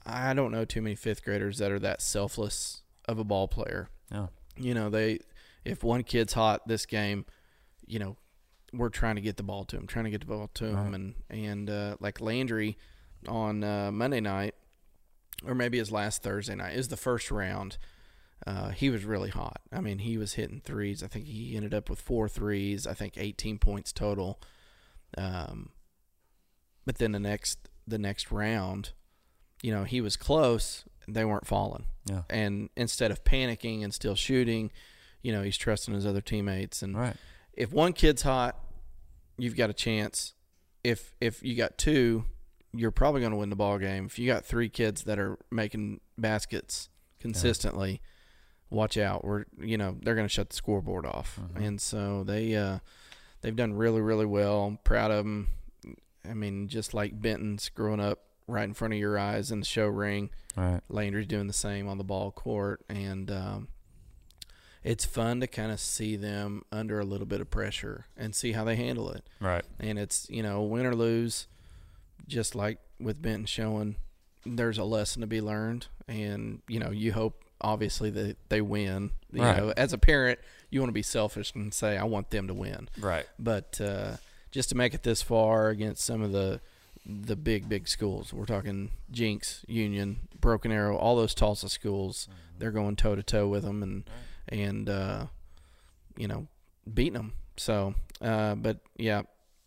I 0.07 0.35
don't 0.35 0.53
know 0.53 0.65
too 0.65 0.81
many 0.83 0.95
fifth 0.95 1.25
graders 1.25 1.59
that 1.59 1.71
are 1.73 1.79
that 1.81 2.01
selfless 2.01 2.83
of 3.09 3.19
a 3.19 3.25
ball 3.25 3.49
player. 3.49 3.89
yeah. 4.13 4.29
you 4.57 4.73
know 4.75 4.89
they 4.91 5.19
if 5.65 5.83
one 5.85 6.03
kid's 6.05 6.33
hot 6.35 6.67
this 6.69 6.87
game 6.87 7.25
you 7.87 7.99
know 7.99 8.17
we're 8.73 8.89
trying 8.89 9.17
to 9.17 9.21
get 9.21 9.37
the 9.37 9.43
ball 9.43 9.65
to 9.65 9.77
him 9.77 9.87
trying 9.87 10.05
to 10.05 10.11
get 10.11 10.21
the 10.21 10.27
ball 10.27 10.49
to 10.55 10.67
him 10.67 10.77
Right. 10.77 10.95
and 10.95 11.15
and 11.31 11.71
uh, 11.71 11.97
like 12.01 12.21
landry 12.21 12.77
on 13.29 13.63
uh, 13.65 13.91
monday 13.93 14.21
night 14.21 14.55
or 15.47 15.55
maybe 15.55 15.79
his 15.79 15.91
last 15.91 16.23
thursday 16.23 16.55
night 16.55 16.75
is 16.77 16.89
the 16.89 16.97
first 16.97 17.31
round 17.31 17.77
uh, 18.47 18.71
he 18.71 18.91
was 18.91 19.05
really 19.05 19.31
hot 19.31 19.61
i 19.73 19.81
mean 19.81 19.99
he 19.99 20.19
was 20.19 20.35
hitting 20.35 20.61
threes 20.65 21.03
i 21.03 21.07
think 21.07 21.27
he 21.27 21.55
ended 21.57 21.73
up 21.75 21.89
with 21.89 22.01
four 22.01 22.29
threes 22.29 22.87
i 22.87 22.93
think 22.95 23.15
18 23.17 23.59
points 23.59 23.93
total 23.93 24.41
um, 25.19 25.71
but 26.85 26.99
then 26.99 27.13
the 27.13 27.21
next 27.21 27.69
the 27.87 27.99
next 27.99 28.31
round 28.33 28.91
you 29.63 29.73
know 29.73 29.85
he 29.85 30.01
was 30.01 30.17
close 30.17 30.85
they 31.09 31.25
weren't 31.25 31.47
falling 31.47 31.87
Yeah. 32.09 32.23
and 32.31 32.71
instead 32.77 33.11
of 33.11 33.25
panicking 33.25 33.83
and 33.83 33.93
still 33.93 34.15
shooting, 34.15 34.71
you 35.21 35.33
know, 35.33 35.43
he's 35.43 35.57
trusting 35.57 35.93
his 35.95 36.07
other 36.07 36.21
teammates. 36.21 36.81
And 36.83 36.97
Right. 36.97 37.17
if 37.55 37.73
one 37.73 37.93
kid's 37.93 38.23
hot, 38.23 38.57
you've 39.37 39.57
got 39.57 39.69
a 39.69 39.73
chance. 39.73 40.35
If 40.85 41.13
if 41.21 41.43
you 41.43 41.57
got 41.57 41.77
two, 41.77 42.25
you're 42.73 42.93
probably 42.93 43.21
going 43.21 43.33
to 43.33 43.37
win 43.37 43.51
the 43.51 43.57
ball 43.57 43.79
game. 43.79 44.07
If 44.07 44.17
you 44.19 44.27
got 44.29 44.45
three 44.45 44.69
kids 44.69 45.03
that 45.05 45.19
are 45.19 45.39
making 45.51 46.01
baskets 46.17 46.89
consistently, 47.19 48.01
watch 48.73 48.97
out. 48.97 49.25
We're 49.25 49.45
you 49.61 49.77
know 49.79 49.97
they're 50.03 50.15
going 50.15 50.27
to 50.27 50.33
shut 50.33 50.51
the 50.51 50.57
scoreboard 50.57 51.07
off. 51.07 51.39
Mhm. 51.41 51.67
And 51.67 51.81
so 51.81 52.25
they 52.25 52.55
uh, 52.57 52.79
they've 53.41 53.55
done 53.57 53.75
really 53.75 54.01
really 54.01 54.27
well. 54.27 54.65
I'm 54.65 54.79
proud 54.79 55.11
of 55.11 55.25
them. 55.25 55.49
I 56.29 56.35
mean, 56.35 56.69
just 56.69 56.95
like 56.95 57.21
Benton's 57.21 57.69
growing 57.69 58.01
up 58.01 58.21
right 58.47 58.65
in 58.65 58.75
front 58.75 58.95
of 58.95 59.01
your 59.01 59.19
eyes 59.19 59.51
in 59.51 59.61
the 59.61 59.67
show 59.67 59.87
ring. 59.87 60.31
Right. 60.57 60.81
Landry's 60.89 61.27
doing 61.27 61.47
the 61.47 61.53
same 61.53 61.89
on 61.89 61.99
the 61.99 62.05
ball 62.05 62.31
court, 62.31 62.85
and 62.89 63.31
um, 63.31 63.69
it's 64.85 65.05
fun 65.05 65.41
to 65.41 65.47
kind 65.47 65.73
of 65.73 65.81
see 65.81 66.17
them 66.17 66.63
under 66.71 67.01
a 67.01 67.05
little 67.05 67.27
bit 67.27 67.41
of 67.41 67.51
pressure 67.51 68.07
and 68.17 68.35
see 68.35 68.53
how 68.53 68.65
they 68.65 68.77
handle 68.77 69.11
it. 69.11 69.25
Right. 69.41 69.65
And 69.81 69.99
it's 69.99 70.29
you 70.31 70.43
know 70.43 70.63
win 70.63 70.87
or 70.87 70.95
lose, 70.95 71.47
just 72.27 72.55
like 72.55 72.79
with 73.01 73.21
Benton 73.21 73.47
showing, 73.47 73.97
there's 74.47 74.79
a 74.79 74.85
lesson 74.85 75.21
to 75.23 75.27
be 75.27 75.41
learned, 75.41 75.87
and 76.07 76.63
you 76.69 76.79
know 76.79 76.91
you 76.91 77.13
hope 77.13 77.42
obviously 77.63 78.11
that 78.11 78.37
they 78.49 78.61
win. 78.61 79.11
You 79.33 79.43
Right. 79.43 79.57
know, 79.57 79.73
as 79.77 79.93
a 79.93 79.99
parent, 79.99 80.39
you 80.71 80.81
want 80.81 80.89
to 80.91 80.95
be 80.95 81.03
selfish 81.03 81.53
and 81.55 81.73
say 81.73 81.97
I 81.97 82.05
want 82.05 82.31
them 82.31 82.47
to 82.49 82.55
win, 82.55 82.89
Right. 82.99 83.27
but 83.39 83.81
uh, 83.81 84.17
just 84.51 84.69
to 84.71 84.77
make 84.77 84.93
it 84.95 85.03
this 85.03 85.23
far 85.23 85.69
against 85.71 86.05
some 86.05 86.23
of 86.23 86.33
the 86.33 86.61
the 87.05 87.35
big 87.35 87.69
big 87.69 87.89
schools, 87.89 88.33
we're 88.33 88.47
talking 88.47 88.91
Jenks, 89.11 89.65
Union, 89.67 90.29
Broken 90.41 90.71
Arrow, 90.71 90.97
all 90.97 91.17
those 91.17 91.35
Tulsa 91.35 91.69
schools. 91.69 92.29
They're 92.59 92.71
going 92.71 92.95
toe 92.95 93.17
to 93.17 93.23
toe 93.25 93.49
with 93.49 93.65
them 93.65 93.83
and 93.83 94.05
and 94.49 94.89
uh, 94.89 95.27
you 96.17 96.29
know 96.29 96.47
beating 96.93 97.15
them. 97.15 97.33
So, 97.57 97.95
uh, 98.21 98.55
but 98.55 98.79
yeah, 98.97 99.23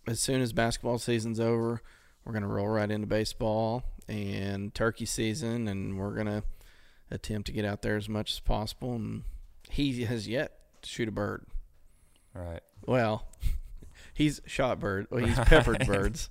as 0.08 0.20
soon 0.22 0.42
as 0.42 0.54
basketball 0.54 0.98
season's 0.98 1.40
over, 1.40 1.82
we're 2.24 2.34
gonna 2.34 2.48
roll 2.48 2.68
right 2.68 2.90
into 2.90 3.06
baseball 3.08 3.84
and 4.08 4.74
turkey 4.74 5.06
season, 5.06 5.68
and 5.68 5.98
we're 6.00 6.16
gonna 6.16 6.44
attempt 7.12 7.48
to 7.48 7.52
get 7.54 7.66
out 7.66 7.82
there 7.82 7.96
as 7.98 8.10
much 8.10 8.34
as 8.34 8.40
possible. 8.40 8.96
And 8.96 9.24
he 9.70 10.04
has 10.04 10.28
yet 10.28 10.58
to 10.82 10.90
shoot 10.90 11.08
a 11.08 11.12
bird. 11.12 11.46
Right. 12.34 12.62
Well, 12.86 13.28
he's 14.14 14.42
shot 14.46 14.80
bird. 14.80 15.08
Well, 15.10 15.26
he's 15.26 15.40
peppered 15.46 15.86
birds. 15.88 16.30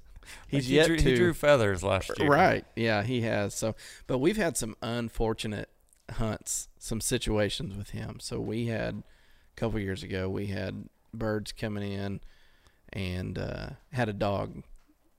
He's 0.48 0.64
Like, 0.64 0.68
he 0.68 0.76
yet 0.76 0.86
drew, 0.86 0.96
to 0.96 1.04
He 1.10 1.14
drew 1.14 1.34
feathers 1.34 1.82
last 1.82 2.10
year. 2.18 2.28
right. 2.28 2.64
Yeah, 2.76 3.02
he 3.02 3.22
has. 3.22 3.54
So, 3.54 3.74
but 4.06 4.18
we've 4.18 4.36
had 4.36 4.56
some 4.56 4.74
unfortunate 4.82 5.68
hunts, 6.12 6.68
some 6.78 7.00
situations 7.00 7.76
with 7.76 7.90
him. 7.90 8.18
So 8.20 8.40
we 8.40 8.66
had 8.66 9.02
a 9.56 9.60
couple 9.60 9.78
years 9.80 10.02
ago, 10.02 10.28
we 10.28 10.46
had 10.46 10.88
birds 11.12 11.52
coming 11.52 11.90
in, 11.92 12.20
and 12.92 13.38
uh, 13.38 13.66
had 13.92 14.08
a 14.08 14.12
dog 14.12 14.62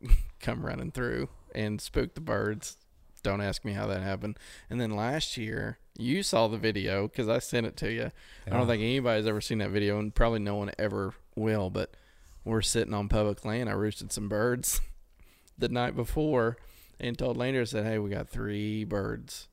come 0.39 0.65
running 0.65 0.91
through 0.91 1.29
and 1.53 1.79
spooked 1.81 2.15
the 2.15 2.21
birds. 2.21 2.77
Don't 3.25 3.41
ask 3.41 3.65
me 3.65 3.73
how 3.73 3.87
that 3.87 4.03
happened. 4.03 4.37
And 4.69 4.79
then 4.79 4.91
last 4.91 5.35
year, 5.35 5.79
you 5.97 6.21
saw 6.21 6.47
the 6.47 6.59
video 6.59 7.07
because 7.07 7.27
I 7.27 7.39
sent 7.39 7.65
it 7.65 7.75
to 7.77 7.91
you. 7.91 8.11
I 8.45 8.51
don't 8.51 8.67
think 8.67 8.83
anybody's 8.83 9.25
ever 9.25 9.41
seen 9.41 9.57
that 9.57 9.71
video, 9.71 9.97
and 9.97 10.13
probably 10.13 10.37
no 10.37 10.53
one 10.53 10.69
ever 10.77 11.15
will. 11.35 11.71
But 11.71 11.95
we're 12.43 12.61
sitting 12.61 12.93
on 12.93 13.09
public 13.09 13.43
land. 13.43 13.67
I 13.67 13.71
roosted 13.71 14.11
some 14.11 14.29
birds 14.29 14.79
the 15.57 15.69
night 15.69 15.95
before 15.95 16.57
and 16.99 17.17
told 17.17 17.35
Landry, 17.35 17.61
I 17.61 17.65
said, 17.65 17.83
"Hey, 17.85 17.97
we 17.97 18.11
got 18.11 18.29
three 18.29 18.83
birds. 18.83 19.47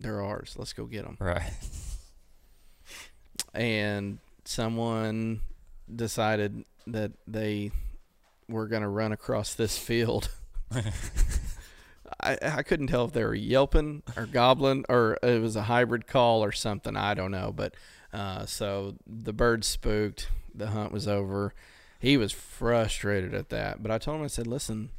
They're 0.00 0.22
ours. 0.22 0.54
Let's 0.56 0.72
go 0.72 0.86
get 0.86 1.04
them." 1.04 1.18
Right. 1.20 1.42
And 3.54 4.18
someone 4.46 5.42
decided 5.94 6.64
that 6.86 7.12
they 7.26 7.70
were 8.48 8.66
going 8.66 8.80
to 8.80 8.88
run 8.88 9.12
across 9.12 9.52
this 9.52 9.76
field. 9.76 10.30
I, 12.42 12.58
I 12.58 12.62
couldn't 12.62 12.86
tell 12.88 13.04
if 13.04 13.12
they 13.12 13.24
were 13.24 13.34
yelping 13.34 14.02
or 14.16 14.26
gobbling 14.26 14.84
or 14.88 15.18
it 15.22 15.40
was 15.40 15.56
a 15.56 15.62
hybrid 15.62 16.06
call 16.06 16.42
or 16.44 16.52
something. 16.52 16.96
I 16.96 17.14
don't 17.14 17.30
know. 17.30 17.52
But 17.54 17.74
uh, 18.12 18.46
so 18.46 18.96
the 19.06 19.32
bird 19.32 19.64
spooked. 19.64 20.28
The 20.54 20.68
hunt 20.68 20.92
was 20.92 21.08
over. 21.08 21.54
He 21.98 22.16
was 22.16 22.32
frustrated 22.32 23.32
at 23.34 23.48
that. 23.50 23.82
But 23.82 23.90
I 23.90 23.98
told 23.98 24.18
him, 24.18 24.24
I 24.24 24.28
said, 24.28 24.46
listen, 24.46 24.90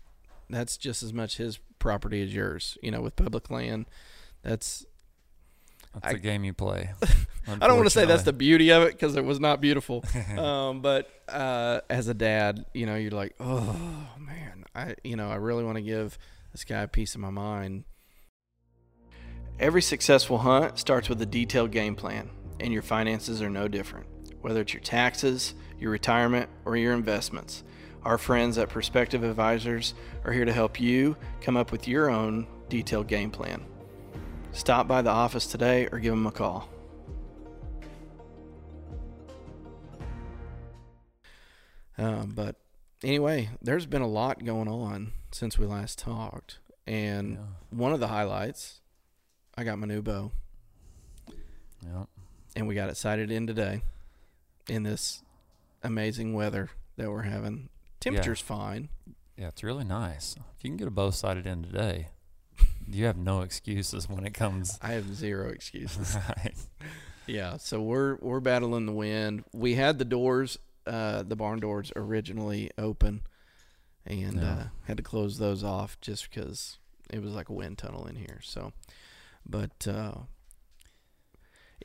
that's 0.50 0.78
just 0.78 1.04
as 1.04 1.13
much 1.13 1.38
his 1.38 1.60
property 1.80 2.24
as 2.24 2.34
yours. 2.34 2.78
You 2.82 2.92
know, 2.92 3.02
with 3.02 3.16
public 3.16 3.50
land, 3.52 3.86
that's 4.42 4.86
That's 5.94 6.08
I- 6.08 6.13
the 6.13 6.20
game 6.20 6.44
you 6.44 6.54
play. 6.54 6.92
I 7.48 7.68
don't 7.68 7.75
want 7.75 7.86
to 7.86 7.90
say 7.90 8.06
that's 8.06 8.24
the 8.24 8.32
beauty 8.34 8.72
of 8.72 8.84
it 8.84 8.94
because 8.94 9.18
it 9.18 9.25
was 9.25 9.40
not 9.40 9.60
beautiful. 9.60 10.04
um, 10.38 10.82
but 10.82 11.10
uh, 11.28 11.82
as 11.90 12.08
a 12.08 12.13
dad, 12.13 12.66
you 12.74 12.86
know, 12.86 12.96
you're 12.96 13.12
like, 13.12 13.36
oh 13.40 14.08
man, 14.18 14.63
I 14.74 14.96
you 15.04 15.18
know, 15.18 15.30
I 15.30 15.36
really 15.36 15.63
want 15.66 15.75
to 15.75 15.82
give 15.82 16.18
this 16.54 16.64
guy 16.64 16.84
a 16.84 16.88
piece 16.88 17.16
of 17.16 17.22
my 17.22 17.32
mind. 17.32 17.84
Every 19.60 19.82
successful 19.82 20.38
hunt 20.38 20.80
starts 20.80 21.10
with 21.10 21.22
a 21.22 21.26
detailed 21.26 21.72
game 21.72 21.96
plan, 21.96 22.30
and 22.60 22.72
your 22.72 22.82
finances 22.84 23.42
are 23.42 23.50
no 23.50 23.68
different. 23.68 24.08
Whether 24.42 24.62
it's 24.62 24.74
your 24.74 24.82
taxes, 24.82 25.56
your 25.80 25.92
retirement, 25.92 26.50
or 26.64 26.78
your 26.78 26.94
investments, 26.94 27.64
our 28.04 28.18
friends 28.18 28.58
at 28.58 28.70
Perspective 28.70 29.24
Advisors 29.24 29.96
are 30.26 30.32
here 30.32 30.46
to 30.46 30.54
help 30.54 30.80
you 30.80 31.18
come 31.42 31.58
up 31.58 31.72
with 31.72 31.88
your 31.88 32.10
own 32.10 32.48
detailed 32.70 33.08
game 33.08 33.32
plan. 33.32 33.66
Stop 34.52 34.88
by 34.88 35.02
the 35.02 35.10
office 35.10 35.48
today 35.48 35.88
or 35.92 36.00
give 36.00 36.14
them 36.14 36.28
a 36.28 36.32
call. 36.32 36.70
Um, 41.98 42.34
but 42.36 42.58
anyway, 43.04 43.50
there's 43.62 43.86
been 43.86 44.02
a 44.02 44.08
lot 44.08 44.44
going 44.46 44.68
on 44.68 45.14
since 45.32 45.58
we 45.58 45.66
last 45.66 46.00
talked, 46.00 46.60
and 46.88 47.34
Yeah. 47.34 47.46
one 47.78 47.94
of 47.94 48.00
the 48.00 48.08
highlights, 48.08 48.82
I 49.58 49.64
got 49.64 49.80
my 49.80 49.88
new 49.88 50.02
bow, 50.02 50.32
Yeah. 51.84 52.06
and 52.56 52.68
we 52.68 52.76
got 52.76 52.90
it 52.90 52.98
sighted 52.98 53.32
in 53.32 53.48
today, 53.48 53.82
in 54.70 54.84
this 54.84 55.24
amazing 55.84 56.34
weather 56.34 56.70
that 56.98 57.10
we're 57.10 57.24
having. 57.24 57.70
Temperature's 58.00 58.40
fine. 58.42 58.90
Yeah, 59.38 59.48
it's 59.48 59.64
really 59.64 59.84
nice. 59.84 60.36
If 60.58 60.64
you 60.64 60.70
can 60.70 60.78
get 60.78 60.88
a 60.88 60.92
bow 60.92 61.10
sighted 61.12 61.48
in 61.48 61.64
today, 61.64 62.10
you 62.88 63.06
have 63.06 63.18
no 63.18 63.42
excuses 63.42 64.08
when 64.08 64.26
it 64.26 64.34
comes. 64.34 64.78
I 64.82 64.92
have 64.94 65.16
zero 65.16 65.50
excuses. 65.50 66.16
Right. 66.38 66.54
yeah, 67.26 67.58
so 67.58 67.82
we're 67.82 68.16
we're 68.18 68.40
battling 68.42 68.86
the 68.86 68.92
wind. 68.92 69.44
We 69.54 69.76
had 69.76 69.98
the 69.98 70.06
doors, 70.06 70.60
uh, 70.86 71.24
the 71.24 71.36
barn 71.36 71.60
doors 71.60 71.92
originally 71.96 72.70
open, 72.78 73.22
and 74.06 74.42
Yeah. 74.42 74.52
uh, 74.54 74.68
had 74.86 74.98
to 74.98 75.04
close 75.04 75.38
those 75.38 75.63
off 75.63 76.00
just 76.02 76.30
because 76.30 76.78
it 77.10 77.22
was 77.22 77.34
like 77.34 77.50
a 77.50 77.54
wind 77.54 77.78
tunnel 77.78 78.06
in 78.08 78.16
here. 78.16 78.40
So, 78.44 78.74
but 79.46 79.88
uh, 79.88 80.13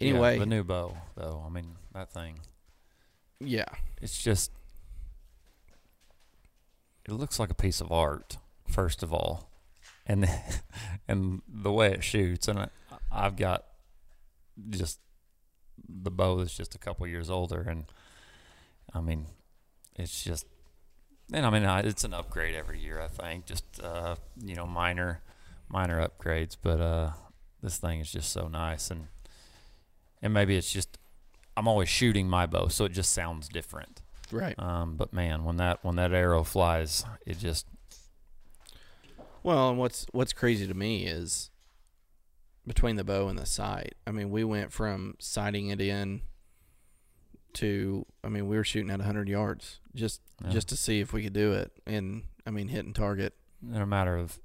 Yeah, 0.01 0.09
anyway, 0.11 0.39
the 0.39 0.47
new 0.47 0.65
bow, 0.65 0.97
though. 1.17 1.43
I 1.47 1.49
mean, 1.51 1.77
that 1.93 2.13
thing. 2.13 2.41
yeah, 3.41 3.67
It's 4.01 4.23
just. 4.23 4.51
It 7.07 7.13
looks 7.13 7.39
like 7.39 7.51
a 7.51 7.55
piece 7.55 7.81
of 7.81 7.91
art, 7.91 8.37
first 8.69 9.03
of 9.03 9.13
all, 9.15 9.49
and 10.07 10.29
and 11.09 11.41
the 11.49 11.73
way 11.73 11.93
it 11.93 12.05
shoots, 12.05 12.49
and 12.49 12.59
I, 12.59 12.69
I've 13.11 13.37
got 13.37 13.65
just 14.71 15.01
the 15.89 16.11
bow 16.11 16.41
is 16.41 16.53
just 16.53 16.75
a 16.75 16.79
couple 16.79 17.07
years 17.07 17.31
older, 17.31 17.63
and 17.63 17.87
I 18.95 19.01
mean, 19.01 19.27
it's 19.95 20.25
just, 20.25 20.47
and 21.33 21.45
I 21.45 21.51
mean, 21.51 21.65
I, 21.65 21.81
it's 21.81 22.05
an 22.05 22.15
upgrade 22.15 22.55
every 22.55 22.81
year. 22.81 23.01
I 23.01 23.09
think 23.09 23.47
just 23.47 23.65
uh, 23.83 24.17
you 24.43 24.55
know 24.55 24.67
minor 24.67 25.23
minor 25.69 26.07
upgrades, 26.07 26.57
but 26.61 26.81
uh, 26.81 27.11
this 27.63 27.79
thing 27.79 28.01
is 28.01 28.11
just 28.11 28.33
so 28.33 28.49
nice, 28.49 28.91
and 28.91 29.09
and 30.23 30.33
maybe 30.33 30.57
it's 30.57 30.73
just 30.73 30.99
I'm 31.57 31.69
always 31.69 31.89
shooting 31.89 32.29
my 32.29 32.47
bow, 32.47 32.69
so 32.69 32.85
it 32.85 32.93
just 32.93 33.13
sounds 33.13 33.49
different. 33.49 34.01
right. 34.31 34.55
Um, 34.59 34.97
but 34.97 35.13
man, 35.13 35.45
when 35.45 35.57
that 35.57 35.81
when 35.83 35.97
that 35.97 36.13
arrow 36.13 36.45
flies, 36.45 37.05
it 37.27 37.39
just 37.39 37.67
Well, 39.43 39.71
and 39.71 39.79
what's 39.79 40.07
what's 40.13 40.33
crazy 40.33 40.67
to 40.67 40.75
me 40.75 41.05
is 41.05 41.51
between 42.67 42.97
the 42.97 43.05
bow 43.05 43.29
and 43.29 43.39
the 43.39 43.47
sight. 43.47 43.95
I 44.07 44.13
mean, 44.13 44.31
we 44.31 44.45
went 44.45 44.73
from 44.73 45.17
sighting 45.19 45.69
it 45.69 45.81
in 45.81 46.23
to 47.55 48.05
I 48.25 48.29
mean, 48.29 48.47
we 48.49 48.57
were 48.57 48.65
shooting 48.65 48.91
at 48.91 48.99
100 48.99 49.29
yards 49.29 49.81
just 49.95 50.21
Yeah. 50.45 50.51
just 50.51 50.69
to 50.69 50.77
see 50.77 51.01
if 51.01 51.13
we 51.13 51.23
could 51.25 51.33
do 51.33 51.53
it 51.53 51.73
and 51.87 52.23
I 52.47 52.51
mean, 52.51 52.69
hitting 52.69 52.95
target. 52.95 53.35
in 53.63 53.75
a 53.81 53.87
matter 53.87 54.17
of 54.17 54.39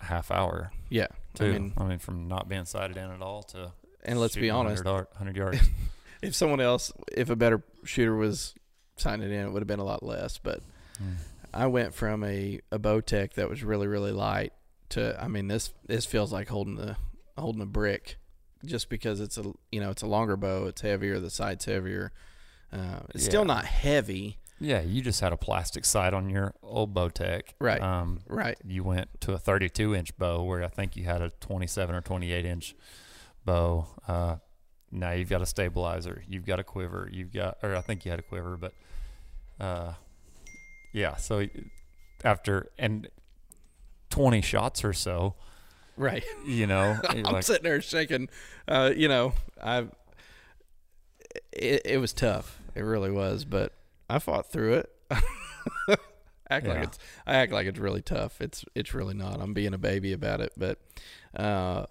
half 0.00 0.30
hour. 0.30 0.72
Yeah. 0.90 1.06
Too. 1.34 1.72
I 1.76 1.84
mean, 1.84 1.98
from 1.98 2.28
not 2.28 2.48
being 2.48 2.64
sighted 2.64 2.96
in 2.96 3.10
at 3.10 3.22
all 3.22 3.42
to 3.44 3.72
and 4.04 4.20
let's 4.20 4.36
be 4.36 4.50
honest, 4.50 4.84
100, 4.84 5.08
100 5.12 5.36
yards. 5.36 5.60
if 6.22 6.34
someone 6.34 6.60
else, 6.60 6.92
if 7.12 7.28
a 7.30 7.36
better 7.36 7.62
shooter 7.84 8.14
was 8.16 8.54
sighting 8.96 9.24
it 9.24 9.30
in, 9.32 9.46
it 9.46 9.50
would 9.52 9.60
have 9.62 9.66
been 9.68 9.80
a 9.80 9.84
lot 9.84 10.02
less, 10.02 10.38
but 10.38 10.60
Mm. 11.02 11.16
I 11.52 11.66
went 11.66 11.92
from 11.94 12.24
a 12.24 12.60
a 12.72 12.78
Bowtech 12.78 13.34
that 13.34 13.50
was 13.50 13.62
really 13.62 13.86
really 13.86 14.12
light 14.12 14.52
to 14.90 15.14
I 15.22 15.28
mean 15.28 15.46
this 15.48 15.72
this 15.86 16.06
feels 16.06 16.32
like 16.32 16.48
holding 16.48 16.76
the 16.76 16.96
holding 17.36 17.60
a 17.60 17.66
brick, 17.66 18.16
just 18.64 18.88
because 18.88 19.20
it's 19.20 19.36
a 19.36 19.52
you 19.70 19.80
know 19.80 19.90
it's 19.90 20.00
a 20.02 20.06
longer 20.06 20.36
bow, 20.38 20.64
it's 20.66 20.80
heavier, 20.80 21.20
the 21.20 21.28
sight's 21.30 21.66
heavier. 21.66 22.12
Uh, 22.72 23.00
it's 23.14 23.24
still 23.24 23.44
not 23.44 23.64
heavy, 23.64 24.38
Yeah, 24.58 24.80
you 24.80 25.00
just 25.02 25.20
had 25.20 25.32
a 25.32 25.36
plastic 25.36 25.84
sight 25.84 26.12
on 26.14 26.28
your 26.30 26.54
old 26.62 26.92
Bowtech. 26.94 27.42
Right. 27.60 27.80
Um, 27.80 28.20
right? 28.26 28.56
you 28.66 28.82
went 28.84 29.20
to 29.22 29.32
a 29.32 29.38
32 29.38 29.94
inch 29.94 30.16
bow 30.18 30.42
where 30.42 30.62
I 30.62 30.68
think 30.68 30.96
you 30.96 31.04
had 31.04 31.22
a 31.22 31.30
27 31.40 31.94
or 31.94 32.00
28 32.00 32.44
inch 32.44 32.74
bow. 33.44 33.86
Uh, 34.08 34.36
now 34.90 35.12
you've 35.12 35.28
got 35.28 35.42
a 35.42 35.46
stabilizer, 35.46 36.22
you've 36.28 36.46
got 36.46 36.58
a 36.60 36.64
quiver, 36.64 37.08
you've 37.12 37.32
got, 37.32 37.58
or 37.62 37.76
I 37.76 37.80
think 37.82 38.04
you 38.04 38.10
had 38.10 38.18
a 38.20 38.22
quiver, 38.22 38.56
but 38.56 38.72
uh, 39.60 39.92
yeah. 40.92 41.16
So 41.16 41.46
after 42.24 42.70
and 42.78 43.08
20 44.10 44.40
shots 44.42 44.84
or 44.84 44.92
so, 44.92 45.34
Right. 45.96 46.24
you 46.46 46.66
know, 46.66 46.98
I'm 47.08 47.22
like, 47.22 47.42
sitting 47.44 47.62
there 47.64 47.80
shaking. 47.80 48.28
Uh, 48.68 48.92
you 48.94 49.08
know, 49.08 49.32
I 49.62 49.86
it, 51.58 51.82
it 51.84 51.98
was 51.98 52.12
tough. 52.12 52.60
It 52.74 52.82
really 52.82 53.10
was, 53.10 53.44
but 53.44 53.72
I 54.08 54.18
fought 54.18 54.50
through 54.50 54.74
it. 54.74 54.92
act 56.50 56.66
like 56.66 56.84
it's 56.84 56.98
I 57.26 57.36
act 57.36 57.52
like 57.52 57.66
it's 57.66 57.78
really 57.78 58.02
tough. 58.02 58.40
It's 58.40 58.64
it's 58.74 58.94
really 58.94 59.14
not. 59.14 59.40
I'm 59.40 59.54
being 59.54 59.74
a 59.74 59.78
baby 59.78 60.12
about 60.12 60.40
it, 60.40 60.52
but 60.56 60.78
uh, 61.34 61.86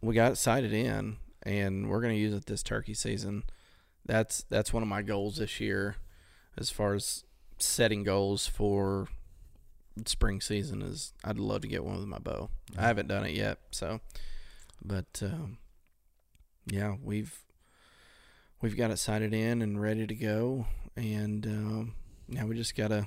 we 0.00 0.14
got 0.14 0.32
it 0.32 0.36
sighted 0.36 0.72
in, 0.72 1.16
and 1.42 1.88
we're 1.88 2.00
gonna 2.00 2.14
use 2.14 2.34
it 2.34 2.46
this 2.46 2.62
turkey 2.62 2.94
season. 2.94 3.44
That's 4.04 4.44
that's 4.48 4.72
one 4.72 4.82
of 4.82 4.88
my 4.88 5.02
goals 5.02 5.36
this 5.36 5.60
year, 5.60 5.96
as 6.56 6.70
far 6.70 6.94
as 6.94 7.24
setting 7.58 8.04
goals 8.04 8.46
for 8.46 9.08
spring 10.04 10.40
season. 10.40 10.82
Is 10.82 11.12
I'd 11.24 11.38
love 11.38 11.62
to 11.62 11.68
get 11.68 11.84
one 11.84 11.98
with 11.98 12.08
my 12.08 12.18
bow. 12.18 12.50
I 12.78 12.82
haven't 12.82 13.08
done 13.08 13.24
it 13.24 13.34
yet, 13.34 13.58
so 13.70 14.00
but 14.84 15.20
um, 15.22 15.58
yeah, 16.66 16.94
we've 17.02 17.45
we've 18.60 18.76
got 18.76 18.90
it 18.90 18.98
sighted 18.98 19.34
in 19.34 19.62
and 19.62 19.80
ready 19.80 20.06
to 20.06 20.14
go, 20.14 20.66
and 20.96 21.46
um, 21.46 21.94
now 22.28 22.46
we 22.46 22.56
just 22.56 22.76
gotta 22.76 23.06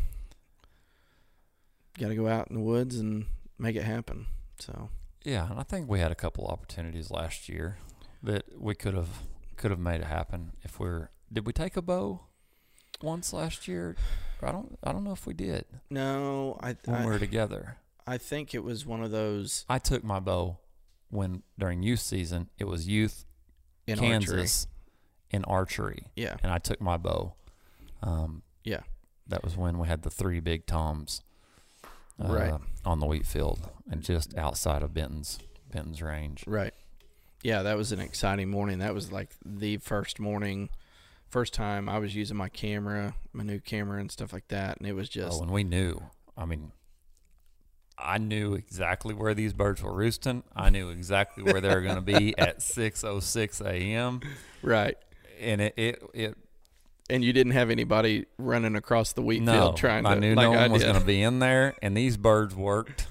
gotta 1.98 2.16
go 2.16 2.28
out 2.28 2.48
in 2.50 2.56
the 2.56 2.62
woods 2.62 2.98
and 2.98 3.26
make 3.58 3.76
it 3.76 3.84
happen. 3.84 4.28
So 4.60 4.90
yeah. 5.24 5.50
And 5.50 5.60
I 5.60 5.64
think 5.64 5.90
we 5.90 6.00
had 6.00 6.12
a 6.12 6.16
couple 6.16 6.48
opportunities 6.48 7.12
last 7.12 7.50
year 7.50 7.78
that 8.24 8.60
we 8.60 8.76
could 8.76 8.94
have 8.94 9.10
could 9.58 9.72
have 9.72 9.80
made 9.80 10.02
it 10.02 10.08
happen 10.08 10.54
if 10.64 10.80
we're. 10.80 11.10
Did 11.32 11.46
we 11.46 11.54
take 11.54 11.78
a 11.78 11.82
bow 11.82 12.22
once 13.02 13.34
last 13.34 13.68
year? 13.68 13.96
I 14.42 14.52
don't. 14.52 14.80
I 14.84 14.92
don't 14.92 15.04
know 15.04 15.12
if 15.12 15.28
we 15.28 15.34
did 15.34 15.66
no, 15.90 16.58
I 16.62 16.76
when 16.86 17.02
we 17.02 17.12
were 17.12 17.20
together. 17.20 17.78
I 18.08 18.18
think 18.18 18.56
it 18.56 18.64
was 18.64 18.86
one 18.86 19.04
of 19.04 19.12
those 19.12 19.66
I 19.70 19.80
took 19.80 20.04
my 20.04 20.20
bow 20.20 20.58
when 21.10 21.44
during 21.58 21.84
youth 21.84 22.00
season. 22.00 22.50
It 22.58 22.66
was 22.66 22.88
youth 22.88 23.26
in 23.86 24.00
Kansas 24.00 24.68
in 25.32 25.44
archery, 25.46 26.08
Yeah, 26.16 26.38
and 26.44 26.52
I 26.52 26.58
took 26.58 26.82
my 26.82 26.98
bow. 26.98 27.34
Um, 28.02 28.44
Yeah. 28.64 28.82
that 29.28 29.44
was 29.44 29.56
when 29.58 29.78
we 29.78 29.88
had 29.88 30.02
the 30.04 30.10
three 30.10 30.40
big 30.40 30.66
toms, 30.66 31.22
uh, 32.24 32.28
Right. 32.34 32.54
on 32.86 33.00
the 33.00 33.06
wheat 33.06 33.26
field 33.26 33.70
and 33.90 34.02
just 34.04 34.36
outside 34.38 34.82
of 34.84 34.94
Benton's 34.94 35.40
Benton's 35.72 36.02
range. 36.02 36.44
right. 36.48 36.74
Yeah, 37.44 37.62
that 37.64 37.78
was 37.78 37.92
an 37.94 38.00
exciting 38.02 38.50
morning. 38.50 38.80
That 38.80 38.94
was 38.94 39.12
like 39.14 39.30
the 39.46 39.78
first 39.78 40.20
morning, 40.20 40.70
first 41.30 41.54
time 41.54 41.88
I 41.88 41.98
was 42.00 42.14
using 42.16 42.36
my 42.36 42.50
camera, 42.50 43.16
my 43.32 43.44
new 43.44 43.60
camera 43.60 44.00
and 44.02 44.12
stuff 44.12 44.34
like 44.34 44.48
that, 44.50 44.78
and 44.78 44.86
it 44.88 44.94
was 44.94 45.08
just 45.08 45.40
oh, 45.40 45.44
and 45.44 45.52
we 45.52 45.64
knew. 45.64 46.02
I 46.36 46.46
mean, 46.46 46.72
I 47.98 48.18
knew 48.18 48.56
exactly 48.56 49.14
where 49.14 49.34
these 49.34 49.54
birds 49.54 49.82
were 49.84 49.94
roosting. 49.94 50.44
I 50.56 50.70
knew 50.70 50.90
exactly 50.90 51.44
where 51.44 51.62
they 51.62 51.70
were 51.70 51.82
going 51.82 51.96
to 51.96 52.02
be 52.02 52.34
at 52.38 52.62
six 52.62 53.04
oh 53.04 53.20
six 53.20 53.62
a.m. 53.62 54.22
right. 54.62 54.98
And 55.40 55.62
it, 55.62 55.74
it 55.78 56.04
it 56.14 56.38
and 57.10 57.24
you 57.24 57.34
didn't 57.34 57.54
have 57.54 57.70
anybody 57.70 58.26
running 58.38 58.76
across 58.76 59.14
the 59.14 59.22
wheat 59.22 59.42
no, 59.42 59.54
field 59.54 59.78
trying 59.78 60.04
to. 60.04 60.10
I 60.10 60.16
knew 60.16 60.36
like 60.36 60.44
no 60.44 60.54
I 60.54 60.62
one 60.64 60.72
was 60.72 60.84
going 60.84 61.00
to 61.00 61.06
be 61.06 61.22
in 61.22 61.40
there, 61.40 61.76
and 61.82 61.98
these 61.98 62.18
birds 62.18 62.56
worked 62.56 63.08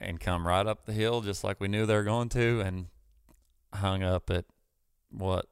and 0.00 0.18
come 0.18 0.46
right 0.46 0.66
up 0.66 0.86
the 0.86 0.92
hill 0.92 1.20
just 1.20 1.44
like 1.44 1.60
we 1.60 1.68
knew 1.68 1.86
they 1.86 1.94
were 1.94 2.02
going 2.04 2.28
to, 2.30 2.60
and 2.60 2.86
hung 3.74 4.02
up 4.02 4.30
at 4.30 4.44
what 5.10 5.46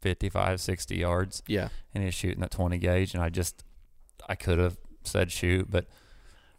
55, 0.00 0.60
60 0.60 0.96
yards, 0.96 1.42
Yeah, 1.46 1.68
and 1.94 2.02
he's 2.02 2.14
shooting 2.14 2.42
at 2.42 2.50
20 2.50 2.78
gauge, 2.78 3.14
and 3.14 3.22
I 3.22 3.28
just 3.28 3.64
I 4.28 4.34
could 4.34 4.58
have 4.58 4.78
said 5.04 5.30
shoot, 5.30 5.70
but 5.70 5.86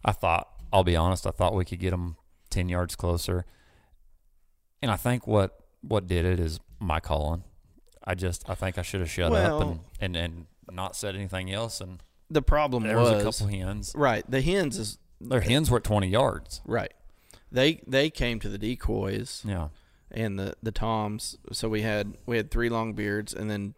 I 0.04 0.12
thought 0.12 0.48
I'll 0.72 0.84
be 0.84 0.96
honest, 0.96 1.26
I 1.26 1.30
thought 1.30 1.54
we 1.54 1.64
could 1.64 1.80
get 1.80 1.90
them 1.90 2.16
10 2.50 2.68
yards 2.68 2.94
closer, 2.94 3.44
and 4.80 4.90
I 4.90 4.96
think 4.96 5.26
what 5.26 5.58
what 5.80 6.06
did 6.06 6.24
it 6.24 6.38
is 6.38 6.60
my 6.78 7.00
calling. 7.00 7.44
I 8.06 8.14
just 8.14 8.48
I 8.48 8.54
think 8.54 8.78
I 8.78 8.82
should 8.82 9.00
have 9.00 9.10
shut 9.10 9.30
Well- 9.32 9.62
up 9.62 9.78
and, 10.00 10.16
and 10.16 10.16
and 10.16 10.46
not 10.76 10.96
said 10.96 11.14
anything 11.14 11.52
else, 11.52 11.80
and 11.80 12.02
the 12.30 12.42
problem 12.42 12.84
there 12.84 12.98
was, 12.98 13.10
a 13.10 13.22
couple 13.22 13.46
hens. 13.48 13.92
right. 13.94 14.24
The 14.30 14.40
hens 14.40 14.78
is 14.78 14.98
Their 15.20 15.40
hens 15.42 15.70
were 15.70 15.76
at 15.78 15.84
20 15.84 16.08
yards. 16.08 16.60
right. 16.64 16.92
They 17.52 17.82
they 17.86 18.10
came 18.10 18.40
to 18.40 18.48
the 18.48 18.58
decoys 18.58 19.42
Yeah. 19.46 19.68
and 20.10 20.38
the 20.38 20.54
the 20.62 20.72
toms. 20.72 21.36
So 21.52 21.68
we 21.68 21.82
had 21.82 22.16
we 22.26 22.36
had 22.36 22.50
three 22.50 22.68
long 22.68 22.94
beards 22.94 23.32
and 23.34 23.50
then 23.50 23.74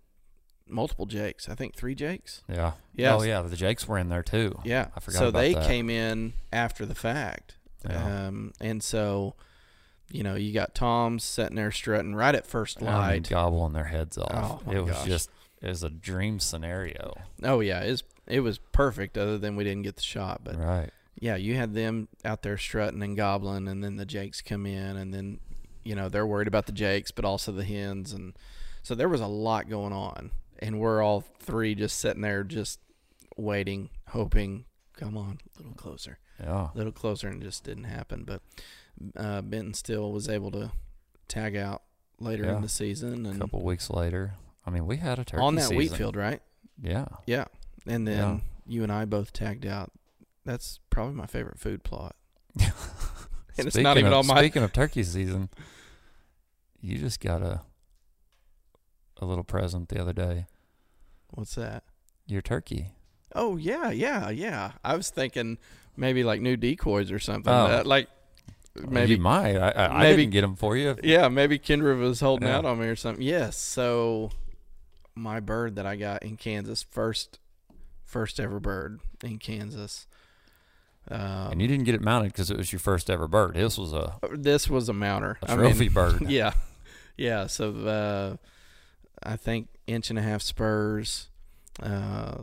multiple 0.68 1.06
jakes. 1.06 1.48
I 1.48 1.54
think 1.54 1.74
three 1.76 1.94
jakes. 1.94 2.42
Yeah. 2.48 2.72
Yes. 2.94 3.20
Oh, 3.20 3.22
yeah. 3.24 3.42
The 3.42 3.54
Jakes 3.56 3.86
were 3.86 3.98
in 3.98 4.08
there 4.08 4.22
too. 4.22 4.58
Yeah. 4.64 4.88
I 4.96 5.00
forgot 5.00 5.18
so 5.18 5.30
they 5.30 5.54
that. 5.54 5.66
came 5.66 5.90
in 5.90 6.32
after 6.52 6.84
the 6.86 6.94
fact. 6.94 7.56
Yeah. 7.88 8.26
Um, 8.26 8.52
and 8.60 8.82
so, 8.82 9.34
you 10.10 10.22
know, 10.22 10.34
you 10.34 10.52
got 10.52 10.74
Toms 10.74 11.24
sitting 11.24 11.56
there 11.56 11.70
strutting 11.70 12.14
right 12.14 12.34
at 12.34 12.46
first 12.46 12.80
I 12.80 12.84
mean, 12.84 12.92
light. 12.94 13.28
gobbling 13.28 13.72
their 13.72 13.84
heads 13.84 14.16
off. 14.18 14.62
Oh, 14.66 14.70
it 14.70 14.80
was 14.80 14.92
gosh. 14.92 15.06
just, 15.06 15.30
it 15.60 15.68
was 15.68 15.82
a 15.82 15.90
dream 15.90 16.38
scenario. 16.38 17.14
oh 17.42 17.60
yeah, 17.60 17.80
it's 17.80 18.02
it 18.26 18.40
was 18.40 18.58
perfect. 18.58 19.18
Other 19.18 19.38
than 19.38 19.56
we 19.56 19.64
didn't 19.64 19.82
get 19.82 19.96
the 19.96 20.02
shot, 20.02 20.42
but 20.44 20.58
right. 20.58 20.90
yeah, 21.18 21.36
you 21.36 21.54
had 21.56 21.74
them 21.74 22.08
out 22.24 22.42
there 22.42 22.58
strutting 22.58 23.02
and 23.02 23.16
gobbling, 23.16 23.68
and 23.68 23.82
then 23.82 23.96
the 23.96 24.06
jakes 24.06 24.42
come 24.42 24.66
in, 24.66 24.96
and 24.96 25.12
then 25.12 25.40
you 25.84 25.94
know 25.94 26.08
they're 26.08 26.26
worried 26.26 26.48
about 26.48 26.66
the 26.66 26.72
jakes, 26.72 27.10
but 27.10 27.24
also 27.24 27.52
the 27.52 27.64
hens, 27.64 28.12
and 28.12 28.34
so 28.82 28.94
there 28.94 29.08
was 29.08 29.20
a 29.20 29.26
lot 29.26 29.68
going 29.68 29.92
on, 29.92 30.30
and 30.58 30.78
we're 30.78 31.02
all 31.02 31.24
three 31.40 31.74
just 31.74 31.98
sitting 31.98 32.22
there, 32.22 32.44
just 32.44 32.80
waiting, 33.36 33.90
hoping, 34.08 34.64
come 34.96 35.16
on, 35.16 35.38
a 35.54 35.58
little 35.58 35.74
closer. 35.74 36.18
Yeah. 36.40 36.68
a 36.74 36.76
little 36.76 36.92
closer 36.92 37.28
and 37.28 37.42
it 37.42 37.46
just 37.46 37.64
didn't 37.64 37.84
happen. 37.84 38.24
But 38.24 38.42
uh, 39.16 39.42
Benton 39.42 39.74
still 39.74 40.12
was 40.12 40.28
able 40.28 40.50
to 40.52 40.70
tag 41.28 41.56
out 41.56 41.82
later 42.20 42.44
Yeah. 42.44 42.56
in 42.56 42.62
the 42.62 42.68
season 42.68 43.26
And 43.26 43.36
A 43.36 43.40
couple 43.40 43.62
weeks 43.62 43.90
later. 43.90 44.34
I 44.66 44.70
mean, 44.70 44.86
we 44.86 44.96
had 44.96 45.18
a 45.18 45.24
turkey 45.24 45.42
on 45.42 45.54
that 45.56 45.70
wheat 45.70 45.92
field, 45.92 46.16
right? 46.16 46.40
Yeah. 46.82 47.06
Yeah. 47.26 47.44
And 47.86 48.06
then 48.06 48.16
Yeah. 48.18 48.38
you 48.66 48.82
and 48.82 48.90
I 48.92 49.04
both 49.04 49.32
tagged 49.32 49.64
out. 49.66 49.92
That's 50.44 50.80
probably 50.90 51.14
my 51.14 51.26
favorite 51.26 51.58
food 51.58 51.82
plot. 51.84 52.16
And 53.58 53.66
it's 53.68 53.76
not 53.78 53.96
even 53.96 54.12
of, 54.12 54.18
on 54.18 54.26
my- 54.26 54.40
Speaking 54.40 54.62
of 54.62 54.72
turkey 54.74 55.02
season, 55.02 55.48
you 56.82 56.98
just 56.98 57.20
got 57.20 57.40
a 57.40 57.62
a 59.18 59.24
little 59.24 59.44
present 59.44 59.88
the 59.88 59.98
other 59.98 60.12
day. 60.12 60.46
What's 61.30 61.54
that? 61.54 61.84
Your 62.26 62.42
turkey. 62.42 62.92
Oh 63.34 63.56
yeah, 63.56 63.90
yeah, 63.90 64.28
yeah. 64.28 64.72
I 64.84 64.94
was 64.94 65.08
thinking 65.08 65.56
maybe 65.96 66.22
like 66.22 66.42
new 66.42 66.58
decoys 66.58 67.10
or 67.10 67.18
something. 67.18 67.50
Oh. 67.50 67.82
Like 67.86 68.08
maybe 68.88 69.12
you 69.12 69.18
might. 69.18 69.56
I, 69.56 69.70
I, 69.70 69.86
I 69.86 70.02
maybe- 70.02 70.22
didn't 70.22 70.32
get 70.32 70.40
them 70.42 70.56
for 70.56 70.76
you. 70.76 70.96
Yeah, 71.02 71.28
maybe 71.28 71.58
Kendra 71.58 71.98
was 71.98 72.20
holding 72.20 72.48
Yeah. 72.48 72.58
out 72.58 72.64
on 72.64 72.78
me 72.80 72.86
or 72.86 72.96
something. 72.96 73.22
Yes. 73.22 73.56
So 73.56 74.30
my 75.14 75.40
bird 75.40 75.76
that 75.76 75.86
I 75.86 75.96
got 75.96 76.22
in 76.22 76.36
Kansas, 76.36 76.82
first 76.82 77.38
first 78.04 78.38
ever 78.38 78.60
bird 78.60 79.00
in 79.24 79.38
Kansas. 79.38 80.06
Um, 81.08 81.52
and 81.52 81.62
you 81.62 81.68
didn't 81.68 81.84
get 81.84 81.94
it 81.94 82.00
mounted 82.00 82.32
because 82.32 82.50
it 82.50 82.56
was 82.56 82.72
your 82.72 82.80
first 82.80 83.08
ever 83.10 83.28
bird. 83.28 83.54
This 83.54 83.78
was 83.78 83.92
a, 83.92 84.18
this 84.32 84.68
was 84.68 84.88
a 84.88 84.92
mounter. 84.92 85.38
a 85.42 85.52
I 85.52 85.56
mean, 85.56 85.66
trophy 85.70 85.88
bird. 85.88 86.22
yeah. 86.28 86.52
Yeah. 87.16 87.46
So 87.46 87.72
uh, 87.74 88.36
I 89.22 89.36
think 89.36 89.68
inch 89.86 90.10
and 90.10 90.18
a 90.18 90.22
half 90.22 90.42
spurs, 90.42 91.28
uh, 91.82 92.38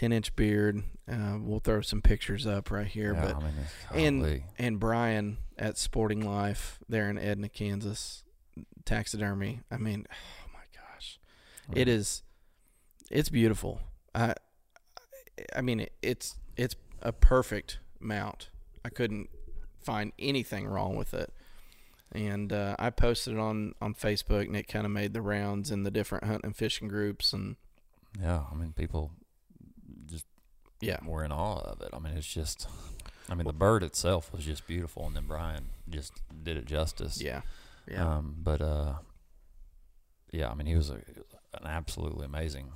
ten 0.00 0.12
inch 0.12 0.34
beard. 0.34 0.82
Uh, 1.06 1.36
we'll 1.38 1.60
throw 1.60 1.82
some 1.82 2.00
pictures 2.00 2.46
up 2.46 2.70
right 2.70 2.86
here. 2.86 3.12
Yeah, 3.12 3.20
but 3.20 3.36
I 3.36 3.96
mean, 3.96 4.24
and 4.24 4.42
and 4.58 4.80
Brian 4.80 5.36
at 5.58 5.76
Sporting 5.76 6.24
Life 6.24 6.78
there 6.88 7.10
in 7.10 7.18
Edna, 7.18 7.50
Kansas, 7.50 8.24
taxidermy. 8.86 9.60
I 9.70 9.76
mean, 9.76 10.06
oh 10.10 10.50
my 10.54 10.64
gosh, 10.74 11.20
it 11.74 11.86
is, 11.86 12.22
it's 13.10 13.28
beautiful. 13.28 13.82
I, 14.14 14.34
I 15.54 15.60
mean, 15.60 15.80
it, 15.80 15.92
it's 16.00 16.36
it's 16.56 16.76
a 17.02 17.12
perfect 17.12 17.78
mount. 17.98 18.48
I 18.82 18.88
couldn't 18.88 19.28
find 19.82 20.12
anything 20.18 20.66
wrong 20.66 20.96
with 20.96 21.12
it. 21.12 21.30
And 22.12 22.52
uh, 22.52 22.74
I 22.78 22.88
posted 22.88 23.34
it 23.34 23.38
on 23.38 23.74
on 23.82 23.92
Facebook, 23.92 24.46
and 24.46 24.56
it 24.56 24.66
kind 24.66 24.86
of 24.86 24.92
made 24.92 25.12
the 25.12 25.20
rounds 25.20 25.70
in 25.70 25.82
the 25.82 25.90
different 25.90 26.24
hunting 26.24 26.46
and 26.46 26.56
fishing 26.56 26.88
groups, 26.88 27.34
and 27.34 27.56
Yeah, 28.18 28.44
I 28.50 28.54
mean, 28.54 28.72
people 28.72 29.12
yeah, 30.80 30.98
were 31.04 31.24
in 31.24 31.32
awe 31.32 31.60
of 31.60 31.80
it. 31.82 31.88
I 31.92 31.98
mean, 31.98 32.14
it's 32.16 32.26
just, 32.32 32.66
I 33.28 33.34
mean, 33.34 33.46
the 33.46 33.52
bird 33.52 33.82
itself 33.82 34.32
was 34.32 34.44
just 34.44 34.66
beautiful, 34.66 35.06
and 35.06 35.14
then 35.16 35.24
Brian 35.26 35.66
just 35.88 36.12
did 36.42 36.56
it 36.56 36.66
justice. 36.66 37.20
yeah, 37.22 37.42
yeah. 37.90 38.16
Um, 38.16 38.36
but 38.42 38.60
uh, 38.60 38.94
yeah, 40.32 40.50
I 40.50 40.54
mean, 40.54 40.66
he 40.66 40.76
was 40.76 40.90
a, 40.90 40.94
an 41.54 41.66
absolutely 41.66 42.24
amazing 42.26 42.68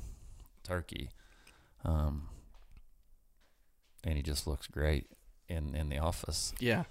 turkey. 0.63 1.11
Um, 1.85 2.29
and 4.03 4.17
he 4.17 4.23
just 4.23 4.47
looks 4.47 4.67
great 4.67 5.07
in 5.49 5.75
in 5.75 5.89
the 5.89 5.99
office. 5.99 6.53
Yeah, 6.59 6.85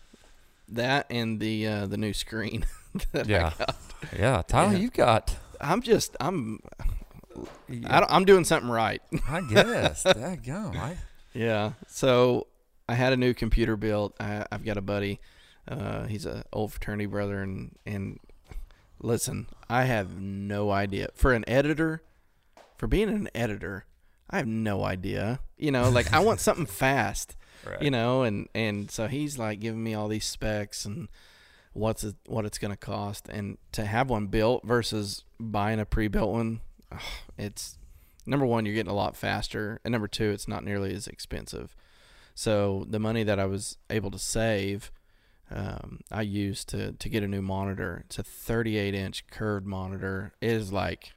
that 0.70 1.06
and 1.10 1.40
the 1.40 1.68
uh, 1.68 1.86
the 1.88 1.98
new 1.98 2.14
screen. 2.14 2.66
that 3.12 3.28
I 3.28 3.30
Yeah. 3.30 3.54
got. 3.58 3.76
Yeah, 4.18 4.42
Tyler, 4.48 4.74
Yeah. 4.74 4.78
you've 4.80 4.94
got. 4.94 5.36
I'm 5.62 5.82
just 5.82 6.16
I'm 6.20 6.60
I 7.88 8.06
I'm 8.10 8.26
doing 8.26 8.44
something 8.44 8.70
right. 8.70 9.02
I 9.28 9.42
guess. 9.42 10.04
Daggum, 10.04 10.76
I, 10.76 10.98
yeah. 11.34 11.74
So 11.88 12.48
I 12.88 12.94
had 12.96 13.14
a 13.14 13.18
new 13.18 13.34
computer 13.34 13.76
built. 13.76 14.16
I, 14.20 14.46
I've 14.52 14.66
got 14.66 14.78
a 14.78 14.82
buddy. 14.82 15.20
Uh, 15.68 16.06
he's 16.06 16.26
an 16.26 16.44
old 16.52 16.72
fraternity 16.74 17.06
brother, 17.06 17.42
and 17.42 17.78
and 17.86 18.20
listen, 19.00 19.48
I 19.70 19.84
have 19.86 20.20
no 20.20 20.72
idea 20.72 21.10
for 21.16 21.34
an 21.34 21.44
editor, 21.48 22.04
for 22.78 22.88
being 22.88 23.10
an 23.10 23.30
editor. 23.34 23.86
I 24.30 24.38
have 24.38 24.48
no 24.48 24.84
idea. 24.84 25.40
You 25.58 25.72
know, 25.72 25.90
like 25.90 26.12
I 26.14 26.20
want 26.20 26.40
something 26.40 26.66
fast. 26.84 27.36
right. 27.66 27.82
you 27.82 27.92
know 27.92 28.24
and 28.24 28.50
and 28.54 28.92
so 28.92 29.08
he's 29.08 29.38
like 29.38 29.60
giving 29.62 29.82
me 29.84 29.94
all 29.94 30.08
these 30.10 30.26
specs 30.26 30.84
and 30.86 31.08
what's 31.72 32.04
it, 32.04 32.16
what 32.28 32.46
it's 32.46 32.58
going 32.58 32.72
to 32.72 32.78
cost 32.78 33.30
and 33.30 33.58
to 33.72 33.86
have 33.86 34.10
one 34.10 34.28
built 34.28 34.64
versus 34.66 35.24
buying 35.40 35.80
a 35.80 35.86
pre-built 35.86 36.30
one 36.30 36.60
it's 37.38 37.78
number 38.26 38.46
one 38.46 38.66
you're 38.66 38.76
getting 38.76 38.92
a 38.92 38.96
lot 38.96 39.16
faster 39.16 39.80
and 39.84 39.92
number 39.92 40.08
two 40.08 40.30
it's 40.32 40.48
not 40.48 40.64
nearly 40.64 40.94
as 40.94 41.08
expensive 41.08 41.76
so 42.36 42.86
the 42.90 43.00
money 43.00 43.24
that 43.24 43.40
i 43.40 43.46
was 43.46 43.78
able 43.90 44.10
to 44.10 44.20
save 44.20 44.92
um, 45.52 46.00
i 46.12 46.22
used 46.22 46.70
to 46.70 46.94
to 46.94 47.10
get 47.10 47.22
a 47.22 47.28
new 47.28 47.42
monitor 47.42 48.04
it's 48.06 48.18
a 48.18 48.24
38 48.24 48.96
inch 48.96 49.28
curved 49.28 49.66
monitor 49.66 50.34
it 50.40 50.50
is 50.52 50.72
like 50.72 51.14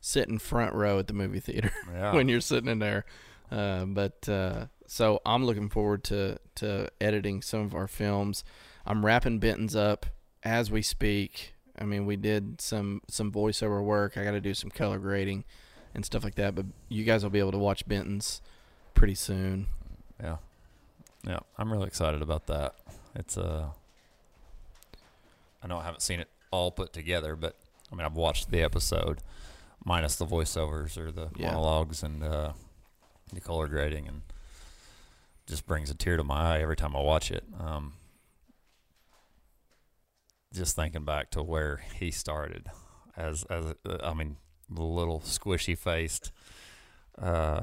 sitting 0.00 0.38
front 0.38 0.74
row 0.74 0.98
at 0.98 1.06
the 1.06 1.12
movie 1.12 1.40
theater 1.40 1.72
yeah. 1.92 2.14
when 2.14 2.28
you're 2.28 2.40
sitting 2.40 2.70
in 2.70 2.78
there. 2.78 3.04
Uh, 3.50 3.84
but 3.86 4.28
uh, 4.28 4.66
so 4.86 5.20
I'm 5.24 5.44
looking 5.44 5.68
forward 5.68 6.04
to 6.04 6.38
to 6.56 6.88
editing 7.00 7.42
some 7.42 7.60
of 7.60 7.74
our 7.74 7.88
films. 7.88 8.44
I'm 8.86 9.04
wrapping 9.04 9.38
Benton's 9.38 9.76
up 9.76 10.06
as 10.42 10.70
we 10.70 10.82
speak. 10.82 11.54
I 11.80 11.84
mean, 11.84 12.06
we 12.06 12.16
did 12.16 12.60
some 12.60 13.02
some 13.08 13.30
voiceover 13.32 13.82
work. 13.82 14.16
I 14.16 14.24
got 14.24 14.32
to 14.32 14.40
do 14.40 14.54
some 14.54 14.70
color 14.70 14.98
grading 14.98 15.44
and 15.94 16.04
stuff 16.04 16.24
like 16.24 16.34
that. 16.36 16.54
But 16.54 16.66
you 16.88 17.04
guys 17.04 17.22
will 17.22 17.30
be 17.30 17.38
able 17.38 17.52
to 17.52 17.58
watch 17.58 17.86
Benton's 17.86 18.42
pretty 18.94 19.14
soon. 19.14 19.66
Yeah. 20.20 20.36
Yeah. 21.24 21.38
I'm 21.56 21.72
really 21.72 21.86
excited 21.86 22.20
about 22.22 22.46
that. 22.48 22.74
It's 23.14 23.36
uh 23.38 23.68
I 25.62 25.66
know 25.66 25.78
I 25.78 25.84
haven't 25.84 26.02
seen 26.02 26.20
it 26.20 26.28
all 26.50 26.70
put 26.70 26.92
together, 26.92 27.36
but 27.36 27.56
I 27.92 27.94
mean 27.94 28.04
I've 28.04 28.16
watched 28.16 28.50
the 28.50 28.62
episode 28.62 29.18
minus 29.84 30.16
the 30.16 30.26
voiceovers 30.26 30.96
or 30.98 31.10
the 31.12 31.28
Yeah. 31.36 31.48
monologues 31.48 32.02
and 32.02 32.22
uh 32.22 32.52
the 33.32 33.40
color 33.40 33.68
grading 33.68 34.08
and 34.08 34.22
just 35.46 35.66
brings 35.66 35.90
a 35.90 35.94
tear 35.94 36.16
to 36.16 36.24
my 36.24 36.56
eye 36.56 36.60
every 36.60 36.76
time 36.76 36.96
I 36.96 37.00
watch 37.00 37.30
it. 37.30 37.44
Um 37.58 37.94
just 40.58 40.76
thinking 40.76 41.04
back 41.04 41.30
to 41.30 41.42
where 41.42 41.80
he 41.94 42.10
started 42.10 42.66
as 43.16 43.44
as 43.44 43.74
I 44.02 44.14
mean 44.14 44.36
the 44.68 44.82
little 44.82 45.20
squishy 45.20 45.76
faced 45.76 46.30
uh 47.16 47.62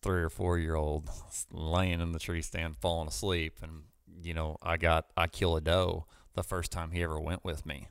three 0.00 0.22
or 0.22 0.30
four 0.30 0.58
year 0.58 0.76
old 0.76 1.10
laying 1.50 2.00
in 2.00 2.12
the 2.12 2.18
tree 2.18 2.42
stand 2.42 2.76
falling 2.76 3.08
asleep 3.08 3.58
and 3.62 3.82
you 4.22 4.32
know 4.32 4.56
i 4.62 4.76
got 4.76 5.06
i 5.16 5.26
kill 5.26 5.56
a 5.56 5.60
doe 5.60 6.06
the 6.34 6.42
first 6.42 6.70
time 6.70 6.92
he 6.92 7.02
ever 7.02 7.18
went 7.18 7.44
with 7.44 7.66
me 7.66 7.88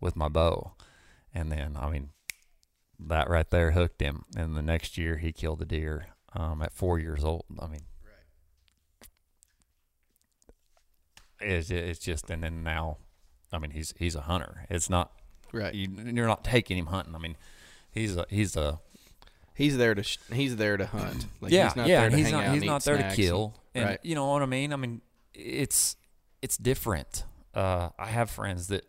with 0.00 0.14
my 0.14 0.28
bow 0.28 0.74
and 1.34 1.50
then 1.50 1.76
i 1.78 1.90
mean 1.90 2.10
that 2.98 3.28
right 3.28 3.48
there 3.50 3.72
hooked 3.72 4.00
him. 4.00 4.24
And 4.36 4.56
the 4.56 4.62
next 4.62 4.96
year 4.98 5.18
he 5.18 5.32
killed 5.32 5.62
a 5.62 5.66
deer 5.66 6.08
um, 6.34 6.62
at 6.62 6.72
four 6.72 6.98
years 6.98 7.24
old. 7.24 7.44
I 7.58 7.66
mean, 7.66 7.82
right. 11.40 11.48
it's, 11.48 11.70
it's 11.70 11.98
just 11.98 12.30
and 12.30 12.42
then 12.42 12.62
now, 12.62 12.98
I 13.54 13.58
mean 13.58 13.70
he's 13.70 13.94
he's 13.98 14.14
a 14.14 14.22
hunter. 14.22 14.66
It's 14.70 14.90
not 14.90 15.12
Right. 15.52 15.72
you, 15.74 15.88
you're 16.12 16.26
not 16.26 16.42
taking 16.44 16.76
him 16.76 16.86
hunting. 16.86 17.14
I 17.14 17.18
mean, 17.18 17.36
he's 17.90 18.16
a 18.16 18.26
he's 18.28 18.56
a 18.56 18.80
He's 19.56 19.76
there 19.76 19.94
to 19.94 20.02
sh- 20.02 20.18
he's 20.32 20.56
there 20.56 20.76
to 20.76 20.84
hunt. 20.86 21.26
Like, 21.40 21.52
yeah 21.52 21.66
he's 21.68 21.76
not 21.76 21.86
yeah. 21.86 22.00
there 22.00 22.10
to 22.10 22.16
he's 22.16 22.32
not 22.32 22.48
he's 22.54 22.64
not 22.64 22.82
there 22.84 22.96
to 22.98 23.14
kill. 23.14 23.54
And, 23.74 23.84
right. 23.84 24.00
you 24.02 24.14
know 24.16 24.26
what 24.26 24.42
I 24.42 24.46
mean? 24.46 24.72
I 24.72 24.76
mean 24.76 25.00
it's 25.32 25.96
it's 26.42 26.56
different. 26.56 27.24
Uh, 27.54 27.90
I 27.98 28.06
have 28.08 28.30
friends 28.30 28.66
that 28.68 28.84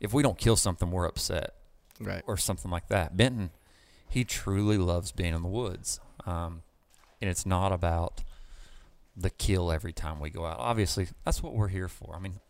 if 0.00 0.12
we 0.12 0.22
don't 0.22 0.36
kill 0.36 0.56
something, 0.56 0.90
we're 0.90 1.06
upset. 1.06 1.54
Right. 2.00 2.22
or 2.26 2.36
something 2.38 2.70
like 2.70 2.88
that. 2.88 3.14
Benton, 3.16 3.50
he 4.08 4.24
truly 4.24 4.78
loves 4.78 5.12
being 5.12 5.34
in 5.34 5.42
the 5.42 5.48
woods, 5.48 6.00
um, 6.24 6.62
and 7.20 7.28
it's 7.30 7.44
not 7.44 7.72
about 7.72 8.24
the 9.14 9.28
kill 9.28 9.70
every 9.70 9.92
time 9.92 10.18
we 10.18 10.30
go 10.30 10.46
out. 10.46 10.56
Obviously, 10.58 11.08
that's 11.26 11.42
what 11.42 11.52
we're 11.54 11.68
here 11.68 11.88
for. 11.88 12.16
I 12.16 12.18
mean, 12.18 12.40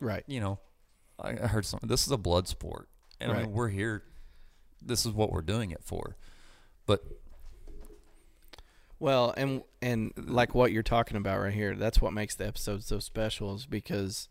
Right. 0.00 0.24
you 0.26 0.40
know, 0.40 0.58
I 1.20 1.32
heard 1.34 1.64
something. 1.64 1.88
This 1.88 2.04
is 2.06 2.12
a 2.12 2.16
blood 2.18 2.46
sport, 2.48 2.88
and 3.20 3.32
I 3.32 3.42
mean, 3.42 3.52
we're 3.52 3.68
here. 3.68 4.02
This 4.82 5.06
is 5.06 5.12
what 5.12 5.32
we're 5.32 5.40
doing 5.42 5.70
it 5.70 5.82
for. 5.82 6.16
But 6.86 7.02
Well, 8.98 9.34
and 9.36 9.62
and 9.82 10.12
like 10.16 10.54
what 10.54 10.72
you're 10.72 10.82
talking 10.82 11.16
about 11.16 11.40
right 11.40 11.52
here, 11.52 11.74
that's 11.74 12.00
what 12.00 12.12
makes 12.12 12.34
the 12.34 12.46
episode 12.46 12.82
so 12.84 12.98
special 12.98 13.54
is 13.54 13.66
because 13.66 14.28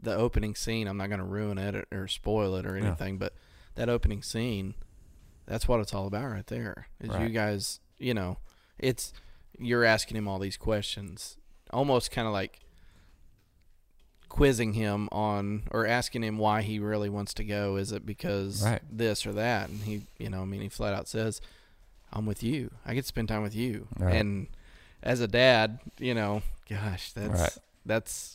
the 0.00 0.14
opening 0.14 0.54
scene, 0.54 0.86
I'm 0.86 0.96
not 0.96 1.08
going 1.08 1.18
to 1.18 1.24
ruin 1.26 1.58
it 1.58 1.74
or, 1.74 1.84
or 1.90 2.08
spoil 2.08 2.54
it 2.56 2.64
or 2.66 2.78
Yeah. 2.78 2.86
anything, 2.86 3.18
but 3.18 3.34
that 3.74 3.88
opening 3.88 4.22
scene, 4.22 4.74
that's 5.46 5.66
what 5.68 5.80
it's 5.80 5.92
all 5.92 6.06
about 6.06 6.26
right 6.30 6.46
there. 6.46 6.88
Is 7.00 7.10
you 7.20 7.28
guys, 7.30 7.80
you 7.98 8.14
know, 8.14 8.38
it's 8.78 9.12
you're 9.58 9.84
asking 9.84 10.16
him 10.16 10.28
all 10.28 10.38
these 10.38 10.56
questions, 10.56 11.36
almost 11.70 12.10
kind 12.10 12.26
of 12.26 12.32
like 12.32 12.60
quizzing 14.28 14.74
him 14.74 15.08
on 15.10 15.62
or 15.70 15.86
asking 15.86 16.22
him 16.22 16.38
why 16.38 16.62
he 16.62 16.78
really 16.78 17.08
wants 17.08 17.34
to 17.34 17.44
go. 17.44 17.76
Is 17.76 17.92
it 17.92 18.04
because 18.06 18.62
Right. 18.64 18.82
this 18.90 19.26
or 19.26 19.32
that? 19.32 19.68
And 19.68 19.80
he, 19.80 20.02
you 20.18 20.28
know, 20.30 20.42
I 20.42 20.44
mean, 20.44 20.60
he 20.60 20.68
flat 20.68 20.94
out 20.94 21.08
says, 21.08 21.40
"I'm 22.12 22.26
with 22.26 22.42
you. 22.42 22.70
I 22.86 22.94
get 22.94 23.02
to 23.02 23.08
spend 23.08 23.28
time 23.28 23.42
with 23.42 23.54
you." 23.54 23.88
Right. 23.98 24.14
And 24.14 24.48
as 25.02 25.20
a 25.20 25.28
dad, 25.28 25.78
you 25.98 26.14
know, 26.14 26.42
gosh, 26.68 27.12
that's 27.12 27.40
Right. 27.40 27.56
that's 27.86 28.34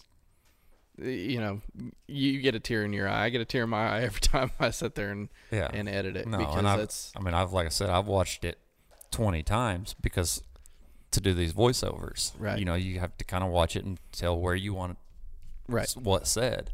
you 1.02 1.40
know, 1.40 1.60
you 2.08 2.40
get 2.40 2.54
a 2.54 2.60
tear 2.60 2.86
in 2.86 2.94
your 2.94 3.10
eye. 3.10 3.26
I 3.26 3.30
get 3.30 3.42
a 3.42 3.46
tear 3.46 3.64
in 3.64 3.70
my 3.72 3.98
eye 3.98 4.02
every 4.04 4.22
time 4.22 4.52
I 4.60 4.70
sit 4.70 4.94
there 4.94 5.10
and, 5.10 5.28
yeah, 5.52 5.68
and 5.74 5.90
edit 5.90 6.16
it 6.16 6.28
No, 6.28 6.38
because 6.38 6.64
that's 6.64 7.12
I 7.16 7.20
mean, 7.22 7.34
I've 7.34 7.52
like 7.52 7.66
I 7.66 7.70
said, 7.70 7.90
I've 7.90 8.06
watched 8.08 8.44
it 8.46 8.60
twenty 9.10 9.42
times 9.44 9.96
because 10.00 10.44
to 11.12 11.20
do 11.22 11.34
these 11.34 11.54
voiceovers, 11.54 12.34
Right. 12.40 12.58
You 12.60 12.66
know, 12.66 12.74
you 12.76 13.00
have 13.00 13.16
to 13.18 13.26
kind 13.26 13.44
of 13.44 13.50
watch 13.52 13.76
it 13.76 13.84
and 13.86 14.00
tell 14.12 14.40
where 14.40 14.56
you 14.56 14.74
want 14.74 14.98
right. 15.68 15.90
what 15.92 16.28
said. 16.28 16.70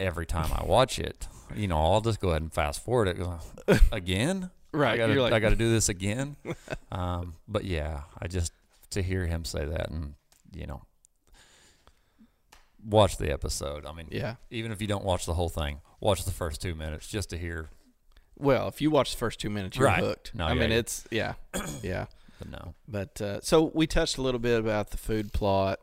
Every 0.00 0.26
time 0.26 0.50
I 0.52 0.64
watch 0.64 0.98
it, 0.98 1.28
you 1.54 1.68
know, 1.68 1.78
I'll 1.78 2.00
just 2.00 2.20
go 2.20 2.30
ahead 2.30 2.42
and 2.42 2.52
fast 2.52 2.84
forward 2.84 3.08
it. 3.08 3.80
Again, 3.92 4.50
Right. 4.72 4.94
I 4.94 4.96
gotta, 4.96 5.20
like, 5.20 5.32
I 5.34 5.50
to 5.50 5.54
do 5.56 5.70
this 5.70 5.88
again. 5.90 6.36
um, 6.92 7.34
but 7.46 7.64
yeah, 7.64 8.02
I 8.18 8.26
just 8.26 8.52
to 8.90 9.02
hear 9.02 9.26
him 9.26 9.44
say 9.44 9.64
that, 9.66 9.90
and 9.90 10.14
you 10.54 10.66
know, 10.66 10.82
watch 12.84 13.18
the 13.18 13.30
episode. 13.30 13.84
I 13.86 13.92
mean, 13.92 14.08
yeah. 14.10 14.36
even 14.50 14.72
if 14.72 14.80
you 14.80 14.86
don't 14.86 15.04
watch 15.04 15.26
the 15.26 15.34
whole 15.34 15.50
thing, 15.50 15.80
watch 16.00 16.24
the 16.24 16.30
first 16.32 16.62
two 16.62 16.74
minutes 16.74 17.06
just 17.06 17.30
to 17.30 17.38
hear. 17.38 17.68
Well, 18.38 18.66
if 18.68 18.80
you 18.80 18.90
watch 18.90 19.12
the 19.12 19.18
first 19.18 19.38
two 19.40 19.50
minutes, 19.50 19.76
you're 19.76 19.86
Right. 19.86 20.02
hooked. 20.02 20.34
No, 20.34 20.46
I 20.46 20.54
yeah, 20.54 20.60
mean, 20.60 20.70
you- 20.70 20.78
it's 20.78 21.04
yeah, 21.10 21.34
yeah. 21.82 22.06
But 22.38 22.50
no, 22.50 22.74
But 22.88 23.20
uh, 23.20 23.40
so 23.40 23.70
we 23.72 23.86
touched 23.86 24.18
a 24.18 24.22
little 24.22 24.40
bit 24.40 24.58
about 24.58 24.90
the 24.90 24.96
food 24.96 25.32
plot 25.32 25.78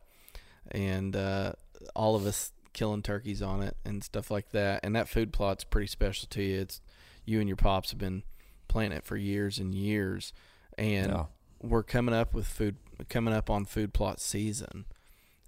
and 0.72 1.16
uh, 1.16 1.54
all 1.96 2.16
of 2.16 2.26
us 2.26 2.52
killing 2.74 3.02
turkeys 3.02 3.42
on 3.42 3.62
it 3.62 3.76
and 3.84 4.04
stuff 4.04 4.30
like 4.32 4.52
that. 4.52 4.82
And 4.84 4.96
that 4.96 5.10
food 5.10 5.34
plot's 5.34 5.64
pretty 5.64 5.88
special 5.88 6.28
to 6.30 6.44
you. 6.44 6.62
It's 6.62 6.82
you 7.26 7.40
and 7.40 7.48
your 7.48 7.58
pops 7.58 7.92
have 7.92 8.00
been 8.00 8.24
planting 8.68 8.98
it 8.98 9.06
for 9.06 9.18
years 9.18 9.58
and 9.58 9.74
years, 9.74 10.34
and 10.78 11.12
yeah, 11.12 11.26
we're 11.62 11.84
coming 11.84 12.16
up 12.16 12.34
with 12.34 12.48
food 12.48 12.78
coming 13.08 13.34
up 13.34 13.50
on 13.50 13.66
food 13.66 13.94
plot 13.94 14.20
season. 14.20 14.86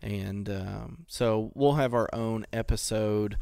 And 0.02 0.50
um, 0.50 1.06
so 1.08 1.52
we'll 1.54 1.74
have 1.74 1.94
our 1.94 2.10
own 2.12 2.46
episode 2.52 3.38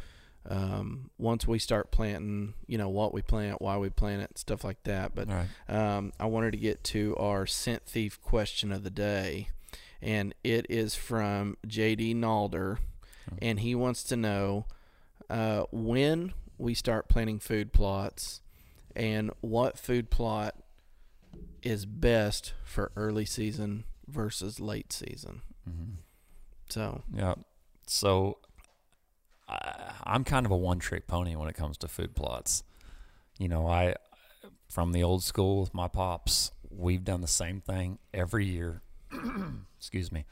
um, 0.50 1.10
once 1.18 1.48
we 1.48 1.60
start 1.60 1.92
planting. 1.92 2.54
You 2.68 2.78
know 2.78 2.90
what 2.90 3.14
we 3.14 3.22
plant, 3.22 3.62
why 3.62 3.78
we 3.78 3.90
plant 3.90 4.24
it, 4.24 4.38
stuff 4.38 4.64
like 4.64 4.84
that. 4.84 5.16
But 5.16 5.30
right. 5.30 5.48
um, 5.68 6.12
I 6.20 6.26
wanted 6.26 6.52
to 6.52 6.58
get 6.58 6.84
to 6.86 7.16
our 7.18 7.46
scent 7.46 7.86
thief 7.86 8.22
question 8.22 8.72
of 8.72 8.84
the 8.84 8.90
day, 8.90 9.50
and 10.02 10.34
it 10.44 10.66
is 10.70 10.96
from 10.96 11.58
JD 11.68 12.16
Nalder, 12.16 12.78
and 13.42 13.60
he 13.60 13.76
wants 13.76 14.04
to 14.06 14.16
know 14.16 14.66
uh, 15.30 15.64
when 15.72 16.34
we 16.58 16.74
start 16.74 17.08
planting 17.08 17.40
food 17.40 17.72
plots 17.72 18.42
and 18.96 19.32
what 19.42 19.78
food 19.78 20.10
plot 20.10 20.56
is 21.62 21.86
best 21.86 22.54
for 22.64 22.92
early 22.96 23.26
season 23.26 23.84
versus 24.08 24.60
late 24.60 24.92
season. 24.92 25.42
hmm 25.66 25.94
So, 26.70 27.04
Yeah. 27.14 27.36
So 27.88 28.38
I, 29.48 29.94
I'm 30.04 30.24
kind 30.24 30.46
of 30.46 30.52
a 30.52 30.58
one 30.58 30.80
trick 30.80 31.08
pony 31.08 31.36
when 31.36 31.50
it 31.50 31.56
comes 31.56 31.78
to 31.80 31.88
food 31.88 32.16
plots. 32.16 32.64
You 33.38 33.48
know, 33.48 33.68
I 33.68 33.96
from 34.70 34.92
the 34.92 35.04
old 35.04 35.24
school 35.24 35.62
with 35.62 35.74
my 35.74 35.88
pops, 35.88 36.52
we've 36.70 37.04
done 37.04 37.22
the 37.22 37.28
same 37.28 37.62
thing 37.62 38.00
every 38.14 38.46
year. 38.46 38.82
excuse 39.78 40.12
me. 40.12 40.26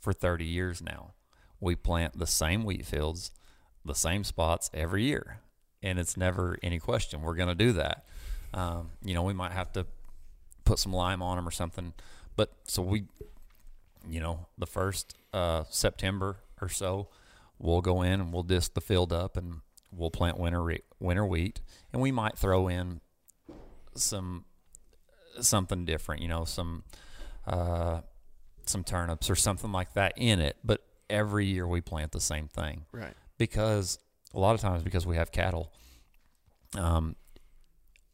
For 0.00 0.12
30 0.12 0.44
years 0.44 0.82
now. 0.82 1.12
We 1.60 1.74
plant 1.74 2.18
the 2.18 2.26
same 2.26 2.64
wheat 2.64 2.84
fields, 2.84 3.30
the 3.84 3.94
same 3.94 4.24
spots 4.24 4.70
every 4.74 5.04
year. 5.04 5.38
And 5.82 5.98
it's 5.98 6.16
never 6.16 6.58
any 6.62 6.78
question. 6.78 7.22
We're 7.22 7.34
going 7.34 7.48
to 7.48 7.54
do 7.54 7.72
that. 7.72 8.04
Um, 8.52 8.90
you 9.02 9.14
know, 9.14 9.22
we 9.22 9.32
might 9.32 9.52
have 9.52 9.72
to 9.72 9.86
put 10.64 10.78
some 10.78 10.92
lime 10.92 11.22
on 11.22 11.36
them 11.36 11.46
or 11.46 11.50
something. 11.50 11.92
But 12.36 12.52
so 12.64 12.82
we, 12.82 13.04
you 14.08 14.20
know, 14.20 14.46
the 14.58 14.66
first 14.66 15.16
uh, 15.32 15.64
September 15.70 16.38
or 16.60 16.68
so, 16.68 17.08
we'll 17.58 17.80
go 17.80 18.02
in 18.02 18.20
and 18.20 18.32
we'll 18.32 18.42
disc 18.42 18.74
the 18.74 18.80
field 18.80 19.12
up 19.12 19.36
and 19.36 19.60
we'll 19.96 20.10
plant 20.10 20.38
winter 20.38 20.62
re- 20.62 20.82
winter 20.98 21.24
wheat, 21.24 21.60
and 21.92 22.02
we 22.02 22.10
might 22.10 22.36
throw 22.36 22.68
in 22.68 23.00
some 23.94 24.44
something 25.40 25.84
different, 25.84 26.22
you 26.22 26.28
know, 26.28 26.44
some 26.44 26.84
uh, 27.46 28.00
some 28.66 28.84
turnips 28.84 29.28
or 29.30 29.36
something 29.36 29.72
like 29.72 29.94
that 29.94 30.14
in 30.16 30.40
it. 30.40 30.56
But 30.64 30.82
every 31.10 31.46
year 31.46 31.66
we 31.66 31.80
plant 31.80 32.12
the 32.12 32.20
same 32.20 32.48
thing 32.48 32.86
right. 32.92 33.14
because 33.38 33.98
a 34.32 34.38
lot 34.38 34.54
of 34.54 34.60
times 34.60 34.82
because 34.82 35.06
we 35.06 35.16
have 35.16 35.30
cattle 35.32 35.72
um, 36.76 37.16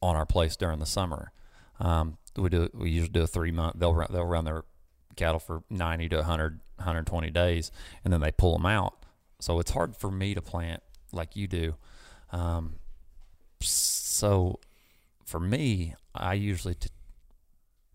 on 0.03 0.17
our 0.17 0.27
place 0.27 0.57
during 0.57 0.79
the 0.79 0.87
summer. 0.87 1.33
Um, 1.79 2.19
we 2.37 2.49
do 2.49 2.69
we 2.75 2.91
usually 2.91 3.13
do 3.13 3.23
a 3.23 3.27
three 3.27 3.51
month. 3.51 3.77
They'll 3.79 3.95
run, 3.95 4.09
they'll 4.11 4.25
run 4.25 4.45
their 4.45 4.65
cattle 5.17 5.41
for 5.41 5.63
ninety 5.71 6.09
to 6.11 6.17
100, 6.17 6.61
120 6.77 7.31
days, 7.31 7.71
and 8.05 8.13
then 8.13 8.21
they 8.21 8.31
pull 8.31 8.53
them 8.53 8.67
out. 8.67 9.05
So 9.41 9.59
it's 9.59 9.71
hard 9.71 9.97
for 9.97 10.11
me 10.11 10.35
to 10.35 10.43
plant 10.43 10.83
like 11.13 11.37
you 11.37 11.49
do. 11.49 11.75
Um, 12.33 12.77
so 13.61 14.61
for 15.25 15.41
me, 15.41 15.95
I 16.15 16.35
usually 16.35 16.75
t- 16.75 16.91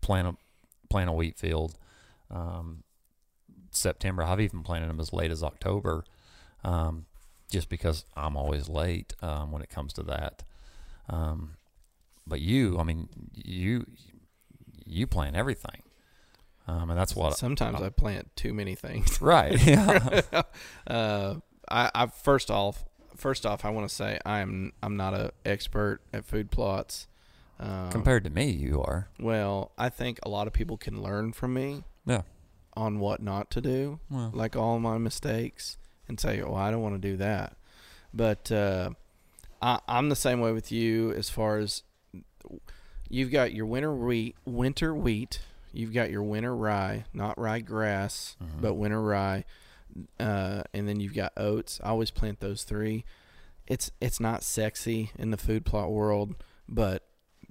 plant 0.00 0.28
a 0.28 0.36
plant 0.88 1.08
a 1.08 1.12
wheat 1.12 1.38
field. 1.38 1.76
Um, 2.30 2.82
September. 3.76 4.22
I've 4.22 4.40
even 4.40 4.62
planted 4.62 4.88
them 4.88 5.00
as 5.00 5.12
late 5.12 5.30
as 5.30 5.42
October, 5.42 6.04
um, 6.64 7.06
just 7.50 7.68
because 7.68 8.04
I'm 8.16 8.36
always 8.36 8.68
late 8.68 9.14
um, 9.22 9.52
when 9.52 9.62
it 9.62 9.70
comes 9.70 9.92
to 9.94 10.02
that. 10.04 10.42
Um, 11.08 11.56
but 12.26 12.40
you, 12.40 12.78
I 12.78 12.82
mean, 12.82 13.08
you 13.34 13.86
you 14.84 15.06
plant 15.06 15.36
everything, 15.36 15.82
um, 16.66 16.90
and 16.90 16.98
that's 16.98 17.14
what 17.14 17.36
Sometimes 17.36 17.80
I 17.80 17.90
plant 17.90 18.34
too 18.34 18.52
many 18.52 18.74
things. 18.74 19.20
right. 19.20 19.56
Yeah, 19.66 20.22
uh, 20.86 21.36
I, 21.68 21.90
I 21.94 22.06
first 22.06 22.50
off, 22.50 22.84
first 23.16 23.46
off, 23.46 23.64
I 23.64 23.70
want 23.70 23.88
to 23.88 23.94
say 23.94 24.18
I'm 24.26 24.72
I'm 24.82 24.96
not 24.96 25.14
a 25.14 25.32
expert 25.44 26.00
at 26.12 26.24
food 26.24 26.50
plots. 26.50 27.06
Um, 27.58 27.90
compared 27.90 28.24
to 28.24 28.30
me, 28.30 28.50
you 28.50 28.82
are. 28.82 29.08
well, 29.18 29.72
I 29.78 29.88
think 29.88 30.18
a 30.22 30.28
lot 30.28 30.46
of 30.46 30.52
people 30.52 30.76
can 30.76 31.02
learn 31.02 31.32
from 31.32 31.54
me 31.54 31.84
Yeah. 32.04 32.22
on 32.76 32.98
what 33.00 33.22
not 33.22 33.50
to 33.52 33.60
do, 33.60 33.98
Well, 34.10 34.30
like 34.34 34.54
all 34.56 34.78
my 34.78 34.98
mistakes, 34.98 35.78
and 36.08 36.20
say, 36.20 36.42
"Oh, 36.42 36.54
I 36.54 36.70
don't 36.70 36.82
want 36.82 37.00
to 37.00 37.08
do 37.10 37.16
that." 37.16 37.56
But 38.12 38.52
uh, 38.52 38.90
I, 39.62 39.80
I'm 39.88 40.08
the 40.10 40.16
same 40.16 40.40
way 40.40 40.52
with 40.52 40.70
you 40.70 41.12
as 41.12 41.30
far 41.30 41.56
as 41.58 41.82
you've 43.08 43.30
got 43.30 43.52
your 43.52 43.66
winter 43.66 43.94
wheat, 43.94 44.36
winter 44.44 44.94
wheat. 44.94 45.40
You've 45.72 45.92
got 45.92 46.10
your 46.10 46.22
winter 46.22 46.54
rye, 46.56 47.04
not 47.12 47.38
rye 47.38 47.60
grass, 47.60 48.36
Mhm. 48.42 48.60
but 48.62 48.74
winter 48.74 49.02
rye, 49.02 49.44
uh, 50.18 50.62
and 50.72 50.88
then 50.88 51.00
you've 51.00 51.14
got 51.14 51.32
oats. 51.36 51.80
I 51.82 51.88
always 51.88 52.10
plant 52.10 52.40
those 52.40 52.64
three. 52.64 53.04
it's 53.68 53.90
it's 54.00 54.20
not 54.20 54.44
sexy 54.44 55.10
in 55.18 55.32
the 55.32 55.36
food 55.36 55.64
plot 55.64 55.90
world, 55.90 56.36
but 56.68 57.02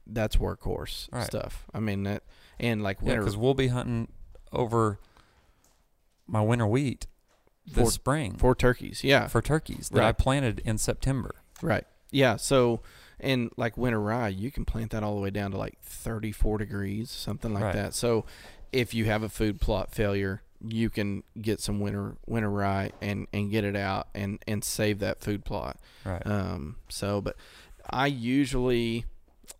that's 0.08 0.36
workhorse 0.38 1.12
Right. 1.12 1.26
stuff. 1.26 1.66
I 1.74 1.80
mean 1.80 2.04
that, 2.04 2.24
and 2.60 2.82
like 2.84 3.02
winter 3.02 3.22
because 3.22 3.38
we'll 3.38 3.54
be 3.54 3.68
hunting 3.68 4.08
over 4.52 5.00
my 6.28 6.42
winter 6.42 6.68
wheat 6.68 7.08
this 7.66 7.86
For- 7.88 7.92
spring 7.92 8.36
for 8.38 8.56
turkeys. 8.56 9.04
Yeah, 9.04 9.28
for 9.28 9.42
turkeys 9.42 9.90
that 9.90 10.04
I 10.04 10.12
planted 10.12 10.60
in 10.66 10.78
September. 10.78 11.36
right. 11.62 11.86
Yeah, 12.12 12.36
so 12.38 12.82
and 13.20 13.50
like 13.58 13.76
winter 13.78 14.00
rye, 14.00 14.28
you 14.30 14.52
can 14.52 14.64
plant 14.66 14.92
that 14.92 15.04
all 15.04 15.16
the 15.16 15.22
way 15.22 15.30
down 15.32 15.52
to 15.52 15.58
like 15.58 15.80
34 15.82 16.58
degrees, 16.60 17.10
something 17.12 17.54
like 17.54 17.64
Right. 17.64 17.74
that. 17.74 17.94
So 17.94 18.26
if 18.72 18.94
you 18.94 19.06
have 19.06 19.24
a 19.24 19.30
food 19.30 19.60
plot 19.60 19.94
failure, 19.94 20.42
you 20.66 20.90
can 20.90 21.24
get 21.42 21.60
some 21.60 21.80
winter 21.80 22.16
winter 22.26 22.50
rye 22.50 22.92
and 23.02 23.28
and 23.34 23.52
get 23.52 23.64
it 23.64 23.76
out 23.76 24.08
and 24.14 24.40
and 24.48 24.64
save 24.64 25.00
that 25.00 25.20
food 25.22 25.44
plot. 25.44 25.78
Right. 26.06 26.26
Um, 26.26 26.78
so, 26.90 27.20
but 27.22 27.36
I 27.90 28.08
usually 28.08 29.06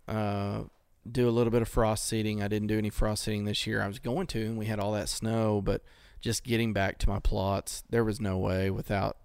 uh, 0.08 0.64
do 1.10 1.28
a 1.28 1.32
little 1.32 1.52
bit 1.52 1.62
of 1.62 1.68
frost 1.70 2.06
seeding. 2.08 2.42
I 2.42 2.48
didn't 2.48 2.68
do 2.68 2.78
any 2.78 2.90
frost 2.90 3.24
seeding 3.24 3.46
this 3.46 3.66
year. 3.68 3.82
I 3.82 3.88
was 3.88 4.00
going 4.00 4.28
to, 4.28 4.42
and 4.46 4.58
we 4.58 4.66
had 4.66 4.80
all 4.80 4.92
that 4.94 5.10
snow, 5.10 5.62
but 5.62 5.82
just 6.22 6.44
getting 6.44 6.74
back 6.74 6.98
to 7.00 7.10
my 7.10 7.20
plots, 7.20 7.84
there 7.90 8.04
was 8.04 8.20
no 8.20 8.38
way 8.38 8.70
without 8.72 9.18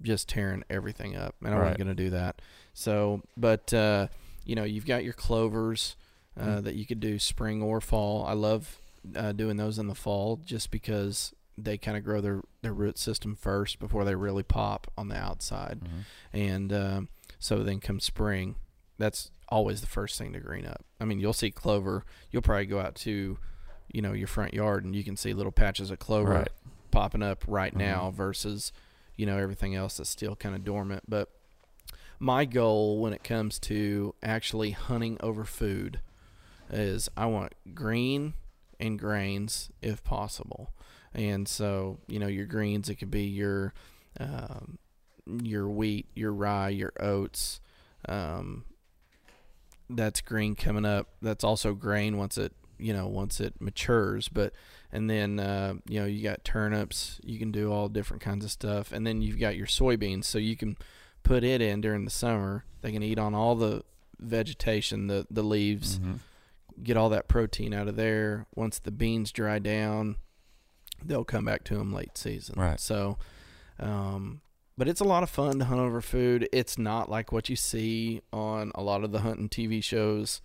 just 0.00 0.28
tearing 0.28 0.62
everything 0.70 1.16
up, 1.16 1.34
and 1.42 1.52
I 1.52 1.56
Right. 1.56 1.62
wasn't 1.64 1.78
going 1.78 1.96
to 1.96 2.02
do 2.04 2.10
that. 2.10 2.40
So, 2.72 3.22
but 3.36 3.74
uh, 3.74 4.06
you 4.44 4.54
know, 4.54 4.62
you've 4.64 4.86
got 4.86 5.02
your 5.04 5.12
clovers 5.14 5.96
uh, 6.38 6.44
Mm. 6.60 6.64
that 6.64 6.74
you 6.76 6.86
could 6.86 7.00
do 7.00 7.18
spring 7.18 7.60
or 7.62 7.80
fall. 7.80 8.24
I 8.24 8.32
love 8.34 8.78
uh, 9.16 9.32
doing 9.32 9.56
those 9.56 9.76
in 9.78 9.88
the 9.88 9.94
fall 9.96 10.36
just 10.44 10.70
because 10.70 11.34
they 11.56 11.76
kind 11.76 11.96
of 11.96 12.04
grow 12.04 12.20
their 12.20 12.42
their 12.62 12.72
root 12.72 12.96
system 12.98 13.34
first 13.34 13.80
before 13.80 14.04
they 14.04 14.14
really 14.14 14.44
pop 14.44 14.88
on 14.96 15.08
the 15.08 15.16
outside 15.16 15.80
Mhm. 15.80 16.04
and 16.32 16.72
um, 16.72 17.08
so 17.40 17.62
then 17.64 17.80
come 17.80 17.98
spring 17.98 18.54
that's 18.98 19.30
always 19.48 19.80
the 19.80 19.86
first 19.86 20.18
thing 20.18 20.32
to 20.32 20.40
green 20.40 20.66
up 20.66 20.84
i 21.00 21.04
mean 21.04 21.18
you'll 21.18 21.32
see 21.32 21.50
clover 21.50 22.04
you'll 22.30 22.42
probably 22.42 22.66
go 22.66 22.78
out 22.80 22.94
to 22.94 23.38
you 23.92 24.02
know 24.02 24.12
your 24.12 24.26
front 24.28 24.52
yard 24.52 24.84
and 24.84 24.94
you 24.94 25.02
can 25.02 25.16
see 25.16 25.32
little 25.32 25.52
patches 25.52 25.90
of 25.90 25.98
clover 25.98 26.30
Right. 26.30 26.48
popping 26.90 27.22
up 27.22 27.44
right 27.48 27.72
Mhm. 27.74 27.78
now 27.78 28.10
versus 28.10 28.72
you 29.16 29.24
know 29.26 29.38
everything 29.38 29.74
else 29.74 29.96
that's 29.96 30.10
still 30.10 30.36
kind 30.36 30.54
of 30.54 30.64
dormant 30.64 31.04
but 31.08 31.30
my 32.18 32.44
goal 32.44 33.00
when 33.00 33.12
it 33.12 33.22
comes 33.24 33.58
to 33.60 34.14
actually 34.22 34.72
hunting 34.72 35.16
over 35.20 35.44
food 35.44 36.00
is 36.70 37.08
i 37.16 37.24
want 37.26 37.54
green 37.74 38.34
and 38.78 38.98
grains 38.98 39.70
if 39.80 40.04
possible 40.04 40.72
and 41.14 41.48
so 41.48 41.98
you 42.06 42.18
know 42.18 42.26
your 42.26 42.44
greens 42.46 42.88
it 42.90 42.96
could 42.96 43.10
be 43.10 43.24
your 43.24 43.72
um, 44.20 44.78
your 45.40 45.68
wheat, 45.68 46.06
your 46.14 46.32
rye, 46.32 46.70
your 46.70 46.92
oats. 46.98 47.60
Um, 48.08 48.64
that's 49.90 50.20
green 50.20 50.54
coming 50.54 50.84
up. 50.84 51.08
That's 51.22 51.44
also 51.44 51.74
grain 51.74 52.16
once 52.16 52.36
it 52.38 52.52
you 52.78 52.92
know 52.92 53.06
once 53.08 53.40
it 53.40 53.60
matures. 53.60 54.28
But 54.28 54.52
and 54.92 55.08
then 55.10 55.38
uh, 55.40 55.74
you 55.88 56.00
know 56.00 56.06
you 56.06 56.22
got 56.22 56.44
turnips. 56.44 57.20
You 57.24 57.38
can 57.38 57.50
do 57.50 57.72
all 57.72 57.88
different 57.88 58.22
kinds 58.22 58.44
of 58.44 58.50
stuff. 58.50 58.92
And 58.92 59.06
then 59.06 59.20
you've 59.22 59.38
got 59.38 59.56
your 59.56 59.66
soybeans, 59.66 60.24
so 60.24 60.38
you 60.38 60.56
can 60.56 60.76
put 61.22 61.44
it 61.44 61.60
in 61.60 61.80
during 61.80 62.04
the 62.04 62.10
summer. 62.10 62.64
They 62.82 62.92
can 62.92 63.02
eat 63.02 63.18
on 63.18 63.34
all 63.34 63.54
the 63.54 63.82
vegetation, 64.18 65.06
the 65.06 65.26
the 65.30 65.42
leaves 65.42 65.98
Mhm. 65.98 66.18
get 66.82 66.96
all 66.96 67.08
that 67.08 67.28
protein 67.28 67.72
out 67.74 67.88
of 67.88 67.96
there. 67.96 68.46
Once 68.54 68.78
the 68.78 68.90
beans 68.92 69.32
dry 69.32 69.58
down, 69.58 70.16
they'll 71.04 71.24
come 71.24 71.44
back 71.44 71.64
to 71.64 71.76
them 71.76 71.92
late 71.92 72.16
season. 72.16 72.54
Right. 72.58 72.78
So, 72.80 73.18
um, 73.80 74.40
but 74.78 74.86
it's 74.86 75.00
a 75.00 75.04
lot 75.04 75.24
of 75.24 75.28
fun 75.28 75.58
to 75.58 75.64
hunt 75.64 75.80
over 75.80 76.00
food. 76.00 76.48
It's 76.52 76.78
not 76.78 77.10
like 77.10 77.32
what 77.32 77.48
you 77.48 77.56
see 77.56 78.22
on 78.32 78.70
a 78.76 78.82
lot 78.82 79.02
of 79.02 79.10
the 79.10 79.20
hunting 79.20 79.48
TV 79.48 79.82
shows. 79.82 80.40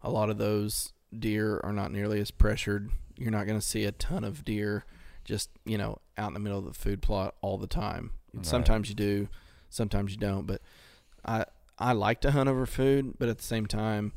A 0.00 0.08
lot 0.08 0.30
of 0.30 0.38
those 0.38 0.92
deer 1.16 1.60
are 1.64 1.72
not 1.72 1.90
nearly 1.90 2.20
as 2.20 2.30
pressured. 2.30 2.90
You're 3.16 3.32
not 3.32 3.48
going 3.48 3.58
to 3.58 3.66
see 3.66 3.84
a 3.84 3.90
ton 3.90 4.22
of 4.22 4.44
deer 4.44 4.84
just, 5.24 5.50
you 5.64 5.76
know, 5.76 5.98
out 6.16 6.28
in 6.28 6.34
the 6.34 6.40
middle 6.40 6.60
of 6.60 6.64
the 6.64 6.72
food 6.72 7.02
plot 7.02 7.34
all 7.42 7.58
the 7.58 7.66
time. 7.66 8.12
Right. 8.32 8.46
Sometimes 8.46 8.88
you 8.88 8.94
do, 8.94 9.28
sometimes 9.68 10.12
you 10.12 10.18
don't, 10.18 10.46
but 10.46 10.62
I 11.24 11.46
I 11.80 11.92
like 11.92 12.20
to 12.20 12.30
hunt 12.30 12.48
over 12.48 12.64
food, 12.64 13.14
but 13.18 13.28
at 13.28 13.38
the 13.38 13.44
same 13.44 13.66
time, 13.66 14.12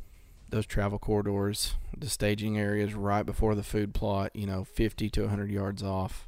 those 0.50 0.68
travel 0.68 1.00
corridors, 1.00 1.76
the 1.98 2.10
staging 2.10 2.60
areas 2.60 2.94
right 2.94 3.26
before 3.26 3.56
the 3.56 3.64
food 3.64 3.94
plot, 3.94 4.36
you 4.36 4.46
know, 4.46 4.64
50 4.64 5.10
to 5.10 5.22
100 5.22 5.50
yards 5.50 5.82
off. 5.82 6.28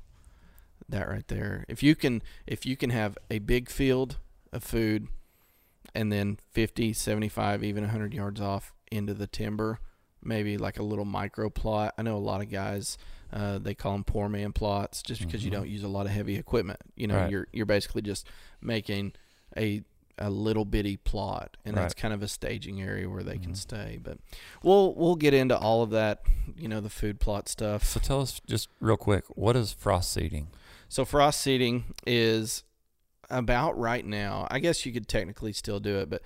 That 0.89 1.07
right 1.09 1.27
there. 1.27 1.65
If 1.67 1.81
you 1.81 1.95
can 1.95 2.21
if 2.45 2.65
you 2.65 2.77
can 2.77 2.89
have 2.91 3.17
a 3.31 3.39
big 3.39 3.69
field 3.69 4.17
of 4.51 4.63
food 4.63 5.07
and 5.93 6.11
then 6.11 6.37
50, 6.51 6.93
75, 6.93 7.63
even 7.63 7.83
100 7.83 8.13
yards 8.13 8.39
off 8.41 8.73
into 8.91 9.13
the 9.13 9.27
timber, 9.27 9.79
maybe 10.23 10.57
like 10.57 10.77
a 10.77 10.83
little 10.83 11.05
micro 11.05 11.49
plot. 11.49 11.93
I 11.97 12.01
know 12.03 12.15
a 12.15 12.19
lot 12.19 12.41
of 12.41 12.49
guys 12.51 12.97
uh, 13.33 13.57
they 13.57 13.73
call 13.73 13.93
them 13.93 14.03
poor 14.03 14.29
man 14.29 14.53
plots 14.53 15.01
just 15.01 15.21
because 15.21 15.43
you 15.43 15.49
Mhm. 15.49 15.55
don't 15.55 15.69
use 15.69 15.83
a 15.83 15.87
lot 15.87 16.05
of 16.05 16.11
heavy 16.11 16.35
equipment. 16.37 16.79
You 16.95 17.07
know, 17.07 17.15
Right. 17.17 17.31
you're 17.31 17.47
you're 17.51 17.65
basically 17.65 18.01
just 18.03 18.27
making 18.61 19.13
a 19.57 19.83
a 20.17 20.29
little 20.29 20.63
bitty 20.63 20.95
plot, 20.95 21.57
and 21.65 21.75
that's 21.75 21.93
kind 21.93 22.13
of 22.13 22.21
a 22.23 22.27
staging 22.29 22.81
area 22.81 23.09
where 23.09 23.21
they 23.23 23.37
can 23.37 23.51
Mhm. 23.51 23.57
stay. 23.57 23.99
But 24.01 24.19
we'll 24.63 24.93
we'll 24.95 25.15
get 25.17 25.33
into 25.33 25.57
all 25.57 25.81
of 25.81 25.89
that, 25.89 26.21
you 26.55 26.69
know, 26.69 26.79
the 26.79 26.89
food 26.89 27.19
plot 27.19 27.49
stuff. 27.49 27.83
So 27.83 27.99
tell 27.99 28.21
us 28.21 28.39
just 28.47 28.69
real 28.79 28.95
quick, 28.95 29.25
what 29.35 29.57
is 29.57 29.73
frost 29.73 30.13
seeding? 30.13 30.47
So 30.95 31.03
frost 31.03 31.41
seeding 31.41 31.93
is 32.07 32.63
about 33.29 33.77
right 33.77 34.05
now. 34.05 34.47
I 34.49 34.59
guess 34.59 34.85
you 34.85 34.93
could 34.93 35.09
technically 35.09 35.51
still 35.51 35.81
do 35.81 35.97
it, 35.97 36.09
but 36.09 36.21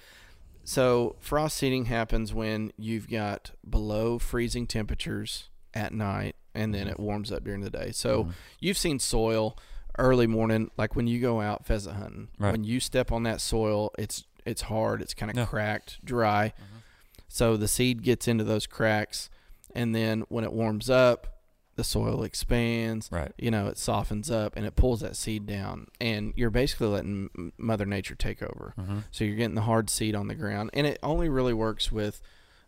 so 0.63 1.15
frost 1.19 1.57
seeding 1.57 1.85
happens 1.85 2.35
when 2.35 2.71
you've 2.77 3.09
got 3.09 3.49
below 3.67 4.19
freezing 4.19 4.67
temperatures 4.67 5.49
at 5.73 5.91
night 5.91 6.35
and 6.53 6.71
then 6.71 6.85
Mhm. 6.85 6.91
it 6.91 6.99
warms 6.99 7.31
up 7.31 7.43
during 7.43 7.61
the 7.61 7.71
day. 7.71 7.91
So 7.91 8.25
Mhm. 8.25 8.33
you've 8.59 8.77
seen 8.77 8.99
soil 8.99 9.57
early 9.97 10.27
morning 10.27 10.69
like 10.77 10.95
when 10.95 11.07
you 11.07 11.19
go 11.19 11.41
out 11.41 11.65
pheasant 11.65 11.95
hunting. 11.95 12.27
Right. 12.37 12.51
When 12.51 12.63
you 12.63 12.79
step 12.79 13.11
on 13.11 13.23
that 13.23 13.41
soil, 13.41 13.89
it's 13.97 14.25
it's 14.45 14.61
hard, 14.61 15.01
it's 15.01 15.15
kind 15.15 15.31
of 15.31 15.35
Yeah. 15.37 15.45
cracked, 15.47 15.97
dry. 16.05 16.53
Mhm. 16.59 16.81
So 17.27 17.57
the 17.57 17.67
seed 17.67 18.03
gets 18.03 18.27
into 18.27 18.43
those 18.43 18.67
cracks 18.67 19.31
and 19.73 19.95
then 19.95 20.25
when 20.29 20.43
it 20.43 20.53
warms 20.53 20.91
up, 20.91 21.38
the 21.79 21.83
soil 21.85 22.23
expands 22.23 23.07
right. 23.09 23.31
you 23.37 23.49
know, 23.49 23.67
it 23.67 23.77
softens 23.77 24.29
up 24.29 24.57
and 24.57 24.65
it 24.65 24.75
pulls 24.75 24.99
that 24.99 25.15
seed 25.15 25.45
down, 25.45 25.87
and 26.01 26.33
you're 26.35 26.49
basically 26.49 26.87
letting 26.87 27.53
Mother 27.57 27.85
Nature 27.85 28.15
take 28.15 28.43
over. 28.43 28.73
Mm-hmm. 28.77 28.99
So 29.11 29.23
you're 29.23 29.37
getting 29.37 29.55
the 29.55 29.61
hard 29.61 29.89
seed 29.89 30.13
on 30.13 30.27
the 30.27 30.35
ground, 30.35 30.71
and 30.73 30.85
it 30.85 30.99
only 31.01 31.29
really 31.29 31.53
works 31.53 31.89
with 31.89 32.21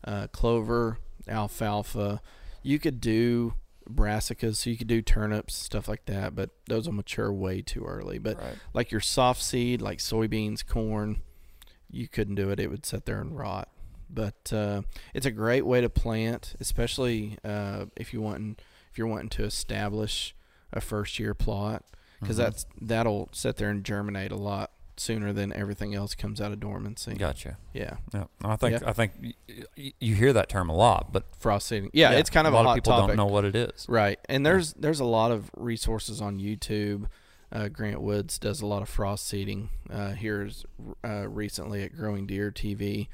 uh, 0.06 0.28
clover, 0.28 0.98
alfalfa. 1.28 2.22
You 2.64 2.80
could 2.80 3.02
do 3.02 3.56
brassicas, 3.90 4.56
so 4.56 4.70
you 4.70 4.78
could 4.78 4.88
do 4.88 5.02
turnips, 5.02 5.56
stuff 5.56 5.90
like 5.90 6.06
that, 6.06 6.34
but 6.34 6.52
those 6.68 6.86
will 6.86 6.96
mature 6.96 7.34
way 7.34 7.62
too 7.62 7.84
early. 7.84 8.18
But 8.18 8.38
right. 8.38 8.56
like 8.74 8.92
your 8.92 9.02
soft 9.02 9.44
seed, 9.44 9.82
like 9.82 9.98
soybeans, 9.98 10.66
corn, 10.66 11.22
you 11.90 12.08
couldn't 12.08 12.36
do 12.36 12.50
it. 12.50 12.62
It 12.62 12.72
would 12.72 12.86
sit 12.86 13.06
there 13.06 13.20
and 13.20 13.38
rot. 13.38 13.68
But 14.10 14.54
uh, 14.54 14.84
it's 15.14 15.26
a 15.26 15.32
great 15.32 15.66
way 15.66 15.82
to 15.82 15.90
plant, 15.90 16.56
especially 16.62 17.38
uh, 17.44 17.88
if 17.98 18.14
you 18.14 18.22
want 18.22 18.62
if 18.92 18.98
you're 18.98 19.08
wanting 19.08 19.30
to 19.30 19.44
establish 19.44 20.36
a 20.74 20.82
first 20.82 21.18
year 21.20 21.34
plot, 21.34 21.84
because 22.20 22.36
Mhm. 22.36 22.40
that's 22.40 22.66
that'll 22.80 23.30
sit 23.32 23.58
there 23.58 23.70
and 23.70 23.84
germinate 23.84 24.32
a 24.32 24.36
lot 24.38 24.72
sooner 24.98 25.34
than 25.34 25.52
everything 25.54 25.96
else 25.96 26.14
comes 26.14 26.40
out 26.40 26.52
of 26.52 26.60
dormancy. 26.60 27.16
Gotcha. 27.16 27.58
Yeah, 27.74 27.96
Yeah. 28.14 28.26
I 28.44 28.56
think 28.56 28.82
Yeah. 28.82 28.90
I 28.90 28.94
think 28.94 29.14
y- 29.50 29.94
you 30.00 30.14
hear 30.16 30.32
that 30.34 30.48
term 30.48 30.70
a 30.70 30.76
lot, 30.76 31.12
but 31.12 31.26
frost 31.40 31.68
seeding. 31.68 31.90
Yeah, 31.94 32.12
it's 32.12 32.30
kind 32.30 32.46
of 32.46 32.54
a 32.54 32.58
lot 32.58 32.66
hot 32.66 32.72
of 32.72 32.76
people 32.84 32.94
topic. 32.94 33.08
don't 33.08 33.18
know 33.18 33.26
what 33.34 33.46
it 33.46 33.56
is. 33.56 33.86
Right, 33.90 34.20
and 34.30 34.46
there's 34.46 34.74
there's 34.74 35.00
a 35.00 35.06
lot 35.06 35.32
of 35.32 35.50
resources 35.58 36.22
on 36.22 36.38
YouTube. 36.40 37.08
Uh, 37.52 37.68
Grant 37.68 38.00
Woods 38.02 38.38
does 38.40 38.62
a 38.62 38.66
lot 38.66 38.82
of 38.82 38.88
frost 38.90 39.28
seeding 39.28 39.70
uh, 39.90 40.12
here 40.12 40.44
is, 40.44 40.66
uh, 41.04 41.28
recently 41.28 41.84
at 41.84 41.94
Growing 41.96 42.26
Deer 42.28 42.50
TV, 42.52 43.08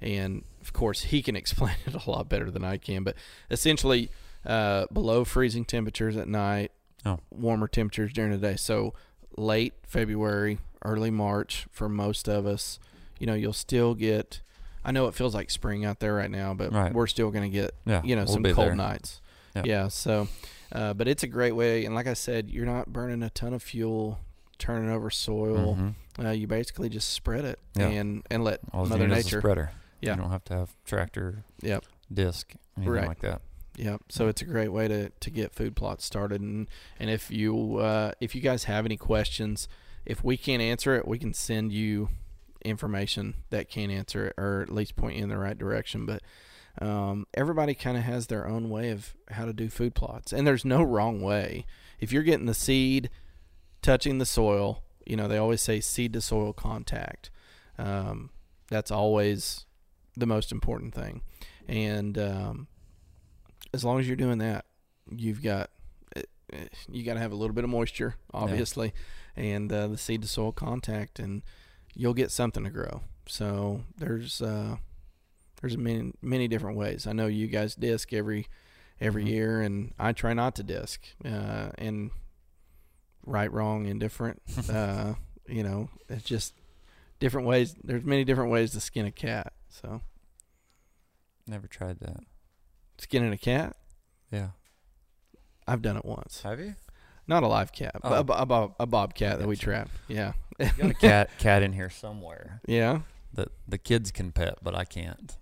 and 0.00 0.42
of 0.60 0.72
course 0.72 1.02
he 1.04 1.22
can 1.22 1.36
explain 1.42 1.76
it 1.86 1.94
a 1.94 2.10
lot 2.10 2.28
better 2.28 2.50
than 2.50 2.64
I 2.64 2.76
can. 2.78 3.02
But 3.04 3.14
essentially, 3.50 4.10
uh, 4.48 4.86
below 4.92 5.24
freezing 5.24 5.64
temperatures 5.64 6.16
at 6.16 6.26
night, 6.26 6.72
Oh. 7.06 7.20
warmer 7.30 7.68
temperatures 7.68 8.12
during 8.12 8.32
the 8.32 8.38
day. 8.38 8.56
So 8.56 8.92
late 9.36 9.74
February, 9.84 10.58
early 10.84 11.10
March 11.12 11.66
for 11.70 11.88
most 11.88 12.28
of 12.28 12.44
us. 12.46 12.80
You 13.20 13.26
know, 13.26 13.34
you'll 13.34 13.52
still 13.52 13.94
get. 13.94 14.40
I 14.84 14.90
know 14.90 15.06
it 15.06 15.14
feels 15.14 15.34
like 15.34 15.50
spring 15.50 15.84
out 15.84 16.00
there 16.00 16.14
right 16.14 16.30
now, 16.30 16.54
but 16.54 16.72
Right. 16.72 16.92
we're 16.92 17.06
still 17.06 17.30
going 17.30 17.50
to 17.50 17.54
get 17.56 17.74
Yeah. 17.84 18.02
you 18.04 18.16
know 18.16 18.22
we'll 18.24 18.32
some 18.32 18.42
cold 18.44 18.56
there. 18.68 18.74
nights. 18.74 19.20
Yeah. 19.54 19.62
Yeah. 19.64 19.88
So, 19.88 20.28
uh, 20.72 20.94
but 20.94 21.06
it's 21.08 21.22
a 21.22 21.26
great 21.26 21.52
way, 21.52 21.84
and 21.84 21.94
like 21.94 22.06
I 22.06 22.14
said, 22.14 22.48
you're 22.50 22.66
not 22.66 22.92
burning 22.92 23.22
a 23.22 23.30
ton 23.30 23.52
of 23.54 23.62
fuel, 23.62 24.18
turning 24.58 24.90
over 24.90 25.10
soil. 25.10 25.76
Mhm. 25.76 25.94
Uh, 26.24 26.30
you 26.30 26.46
basically 26.46 26.88
just 26.88 27.10
spread 27.10 27.44
it 27.44 27.58
Yeah. 27.76 27.88
and 27.88 28.22
and 28.30 28.42
let 28.44 28.60
All 28.72 28.86
Mother 28.86 29.06
need 29.06 29.16
is 29.18 29.24
a 29.24 29.26
Nature. 29.28 29.40
spreader. 29.40 29.70
Yeah. 30.00 30.14
You 30.16 30.22
don't 30.22 30.30
have 30.30 30.44
to 30.44 30.54
have 30.54 30.76
tractor, 30.84 31.44
Yep. 31.62 31.84
disc, 32.12 32.54
anything 32.76 32.92
Right. 32.94 33.08
like 33.08 33.20
that. 33.20 33.42
Yep. 33.78 34.02
So 34.08 34.26
it's 34.26 34.42
a 34.42 34.44
great 34.44 34.72
way 34.72 34.88
to, 34.88 35.10
to 35.10 35.30
get 35.30 35.54
food 35.54 35.76
plots 35.76 36.04
started, 36.04 36.40
and 36.40 36.66
and 36.98 37.08
if 37.08 37.30
you 37.30 37.76
uh, 37.76 38.12
if 38.20 38.34
you 38.34 38.40
guys 38.40 38.64
have 38.64 38.84
any 38.84 38.96
questions, 38.96 39.68
if 40.04 40.24
we 40.24 40.36
can't 40.36 40.60
answer 40.60 40.96
it, 40.96 41.06
we 41.06 41.16
can 41.16 41.32
send 41.32 41.72
you 41.72 42.08
information 42.64 43.34
that 43.50 43.70
can 43.70 43.88
answer 43.88 44.26
it, 44.26 44.34
or 44.36 44.62
at 44.62 44.72
least 44.72 44.96
point 44.96 45.16
you 45.16 45.22
in 45.22 45.28
the 45.28 45.38
right 45.38 45.56
direction. 45.56 46.06
But 46.06 46.22
um, 46.84 47.28
everybody 47.34 47.74
kind 47.74 47.96
of 47.96 48.02
has 48.02 48.26
their 48.26 48.48
own 48.48 48.68
way 48.68 48.90
of 48.90 49.14
how 49.30 49.44
to 49.44 49.52
do 49.52 49.68
food 49.68 49.94
plots, 49.94 50.32
and 50.32 50.44
there's 50.44 50.64
no 50.64 50.82
wrong 50.82 51.20
way. 51.20 51.64
If 52.00 52.12
you're 52.12 52.24
getting 52.24 52.46
the 52.46 52.54
seed 52.54 53.10
touching 53.80 54.18
the 54.18 54.26
soil, 54.26 54.82
you 55.06 55.14
know 55.14 55.28
they 55.28 55.38
always 55.38 55.62
say 55.62 55.78
seed 55.78 56.14
to 56.14 56.20
soil 56.20 56.52
contact. 56.52 57.30
Um, 57.78 58.30
that's 58.66 58.90
always 58.90 59.66
the 60.16 60.26
most 60.26 60.50
important 60.50 60.94
thing, 60.94 61.22
and 61.68 62.18
um, 62.18 62.66
as 63.72 63.84
long 63.84 63.98
as 64.00 64.06
you're 64.06 64.16
doing 64.16 64.38
that, 64.38 64.64
you've 65.10 65.42
got 65.42 65.70
eh, 66.16 66.22
eh, 66.52 66.64
you 66.90 67.02
got 67.04 67.14
to 67.14 67.20
have 67.20 67.32
a 67.32 67.36
little 67.36 67.54
bit 67.54 67.64
of 67.64 67.70
moisture, 67.70 68.14
obviously, 68.32 68.92
and 69.36 69.72
uh, 69.72 69.86
the 69.88 69.98
seed 69.98 70.22
to 70.22 70.28
soil 70.28 70.52
contact, 70.52 71.18
and 71.18 71.42
you'll 71.94 72.14
get 72.14 72.30
something 72.30 72.64
to 72.64 72.70
grow. 72.70 73.02
So 73.26 73.82
there's 73.96 74.40
uh, 74.42 74.76
there's 75.60 75.76
many 75.76 76.12
many 76.22 76.48
different 76.48 76.76
ways. 76.76 77.06
I 77.06 77.12
know 77.12 77.26
you 77.26 77.46
guys 77.46 77.74
disc 77.74 78.12
every 78.12 78.46
every 79.00 79.24
Mhm. 79.24 79.28
year, 79.28 79.60
and 79.62 79.92
I 79.98 80.12
try 80.12 80.32
not 80.34 80.54
to 80.56 80.62
disc. 80.62 81.02
Uh, 81.24 81.70
and 81.78 82.10
right, 83.24 83.52
wrong, 83.52 83.86
indifferent. 83.86 84.40
uh, 84.70 85.14
you 85.46 85.62
know, 85.62 85.88
it's 86.08 86.24
just 86.24 86.54
different 87.20 87.46
ways. 87.46 87.74
There's 87.82 88.04
many 88.04 88.24
different 88.24 88.50
ways 88.50 88.72
to 88.72 88.80
skin 88.80 89.06
a 89.06 89.10
cat. 89.12 89.52
So 89.68 90.00
Never 91.46 91.66
tried 91.66 92.00
that. 92.00 92.20
Skinning 92.98 93.32
a 93.32 93.38
cat, 93.38 93.76
Yeah. 94.30 94.48
I've 95.66 95.82
done 95.82 95.96
it 95.96 96.04
once. 96.04 96.42
Have 96.42 96.60
you? 96.60 96.74
Not 97.26 97.42
a 97.42 97.46
live 97.46 97.72
cat, 97.72 97.92
Oh. 98.02 98.08
but 98.08 98.12
a, 98.30 98.38
oh. 98.38 98.42
a, 98.42 98.46
bob- 98.46 98.74
a 98.80 98.86
bobcat 98.86 99.38
that 99.38 99.46
we 99.48 99.54
Gotcha. 99.56 99.64
trap. 99.64 99.88
Yeah, 100.08 100.32
Got 100.58 100.90
a 100.90 100.94
cat 101.00 101.30
cat 101.38 101.62
in 101.62 101.72
here 101.74 101.90
somewhere 101.90 102.60
yeah. 102.66 103.00
that 103.34 103.48
the 103.66 103.76
kids 103.78 104.10
can 104.10 104.32
pet, 104.32 104.56
but 104.62 104.74
I 104.74 104.84
can't. 104.84 105.36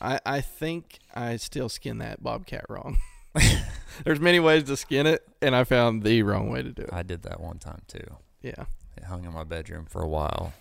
I, 0.00 0.18
I 0.26 0.40
think 0.40 0.98
I 1.14 1.36
still 1.36 1.68
skin 1.68 1.98
that 1.98 2.22
bobcat 2.22 2.64
wrong. 2.68 2.98
There's 4.04 4.20
many 4.20 4.40
ways 4.40 4.64
to 4.64 4.76
skin 4.78 5.06
it, 5.06 5.22
and 5.42 5.54
I 5.54 5.64
found 5.64 6.02
the 6.02 6.22
wrong 6.22 6.48
way 6.48 6.62
to 6.62 6.70
do 6.72 6.82
it. 6.82 6.90
I 6.92 7.02
did 7.02 7.22
that 7.24 7.38
one 7.40 7.58
time 7.58 7.82
too. 7.86 8.16
Yeah, 8.42 8.64
It 8.96 9.04
hung 9.04 9.24
in 9.24 9.32
my 9.34 9.44
bedroom 9.44 9.84
for 9.86 10.00
a 10.02 10.08
while. 10.08 10.54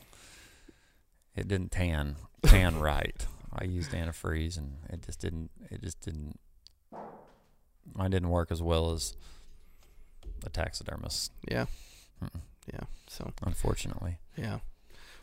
It 1.35 1.47
didn't 1.47 1.71
tan 1.71 2.15
tan 2.43 2.79
right. 2.79 3.25
I 3.57 3.65
used 3.65 3.91
antifreeze 3.91 4.57
and 4.57 4.75
it 4.89 5.03
just 5.05 5.19
didn't 5.19 5.49
it 5.71 5.81
just 5.81 6.01
didn't 6.01 6.39
mine 7.93 8.11
didn't 8.11 8.29
work 8.29 8.51
as 8.51 8.61
well 8.61 8.91
as 8.91 9.15
a 10.45 10.49
taxidermist, 10.49 11.31
yeah, 11.49 11.65
Mm-mm. 12.23 12.41
yeah. 12.71 12.81
So 13.07 13.31
unfortunately. 13.45 14.19
yeah. 14.35 14.59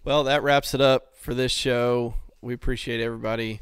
Well, 0.04 0.24
that 0.24 0.42
wraps 0.42 0.74
it 0.74 0.80
up 0.80 1.16
for 1.16 1.32
this 1.34 1.52
show. 1.52 2.14
We 2.40 2.54
appreciate 2.54 3.00
everybody 3.00 3.60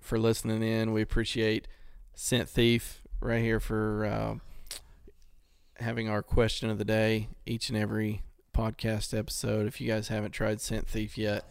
for 0.00 0.18
listening 0.18 0.62
in. 0.62 0.92
We 0.92 1.02
appreciate 1.02 1.68
Scent 2.14 2.48
Thief 2.48 3.02
right 3.20 3.40
here 3.42 3.60
for 3.60 4.04
uh, 4.04 4.34
having 5.78 6.08
our 6.08 6.22
question 6.22 6.70
of 6.70 6.78
the 6.78 6.84
day 6.84 7.28
each 7.44 7.68
and 7.68 7.78
every 7.78 8.22
podcast 8.52 9.16
episode. 9.16 9.66
If 9.66 9.80
you 9.80 9.86
guys 9.86 10.08
haven't 10.08 10.32
tried 10.32 10.60
Scent 10.60 10.88
Thief 10.88 11.16
yet, 11.16 11.44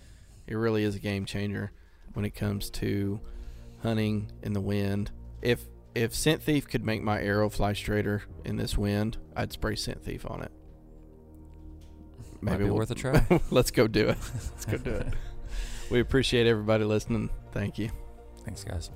it 0.47 0.56
really 0.56 0.84
is 0.84 0.95
a 0.95 0.99
game 0.99 1.25
changer 1.25 1.71
when 2.15 2.25
it 2.25 2.34
comes 2.36 2.69
to 2.71 3.19
hunting 3.84 4.32
in 4.41 4.54
the 4.54 4.62
wind. 4.62 5.12
If 5.41 5.62
if 5.93 6.13
Scent 6.13 6.41
Thief 6.41 6.67
could 6.67 6.84
make 6.84 7.01
my 7.04 7.21
arrow 7.21 7.49
fly 7.49 7.71
straighter 7.73 8.23
in 8.43 8.58
this 8.58 8.78
wind, 8.78 9.17
I'd 9.36 9.54
spray 9.54 9.75
Scent 9.75 10.04
Thief 10.04 10.25
on 10.30 10.41
it. 10.41 10.51
Might 12.41 12.58
be 12.58 12.65
we'll- 12.65 12.75
worth 12.75 12.91
a 12.91 12.95
try. 12.95 13.25
Let's 13.51 13.71
go 13.71 13.88
do 13.88 14.10
it. 14.10 14.17
Let's 14.34 14.65
go 14.65 14.78
do 14.78 14.91
it. 14.91 15.08
We 15.89 15.99
appreciate 15.99 16.47
everybody 16.47 16.84
listening. 16.84 17.30
Thank 17.51 17.78
you. 17.78 17.89
Thanks 18.43 18.63
guys. 18.63 18.89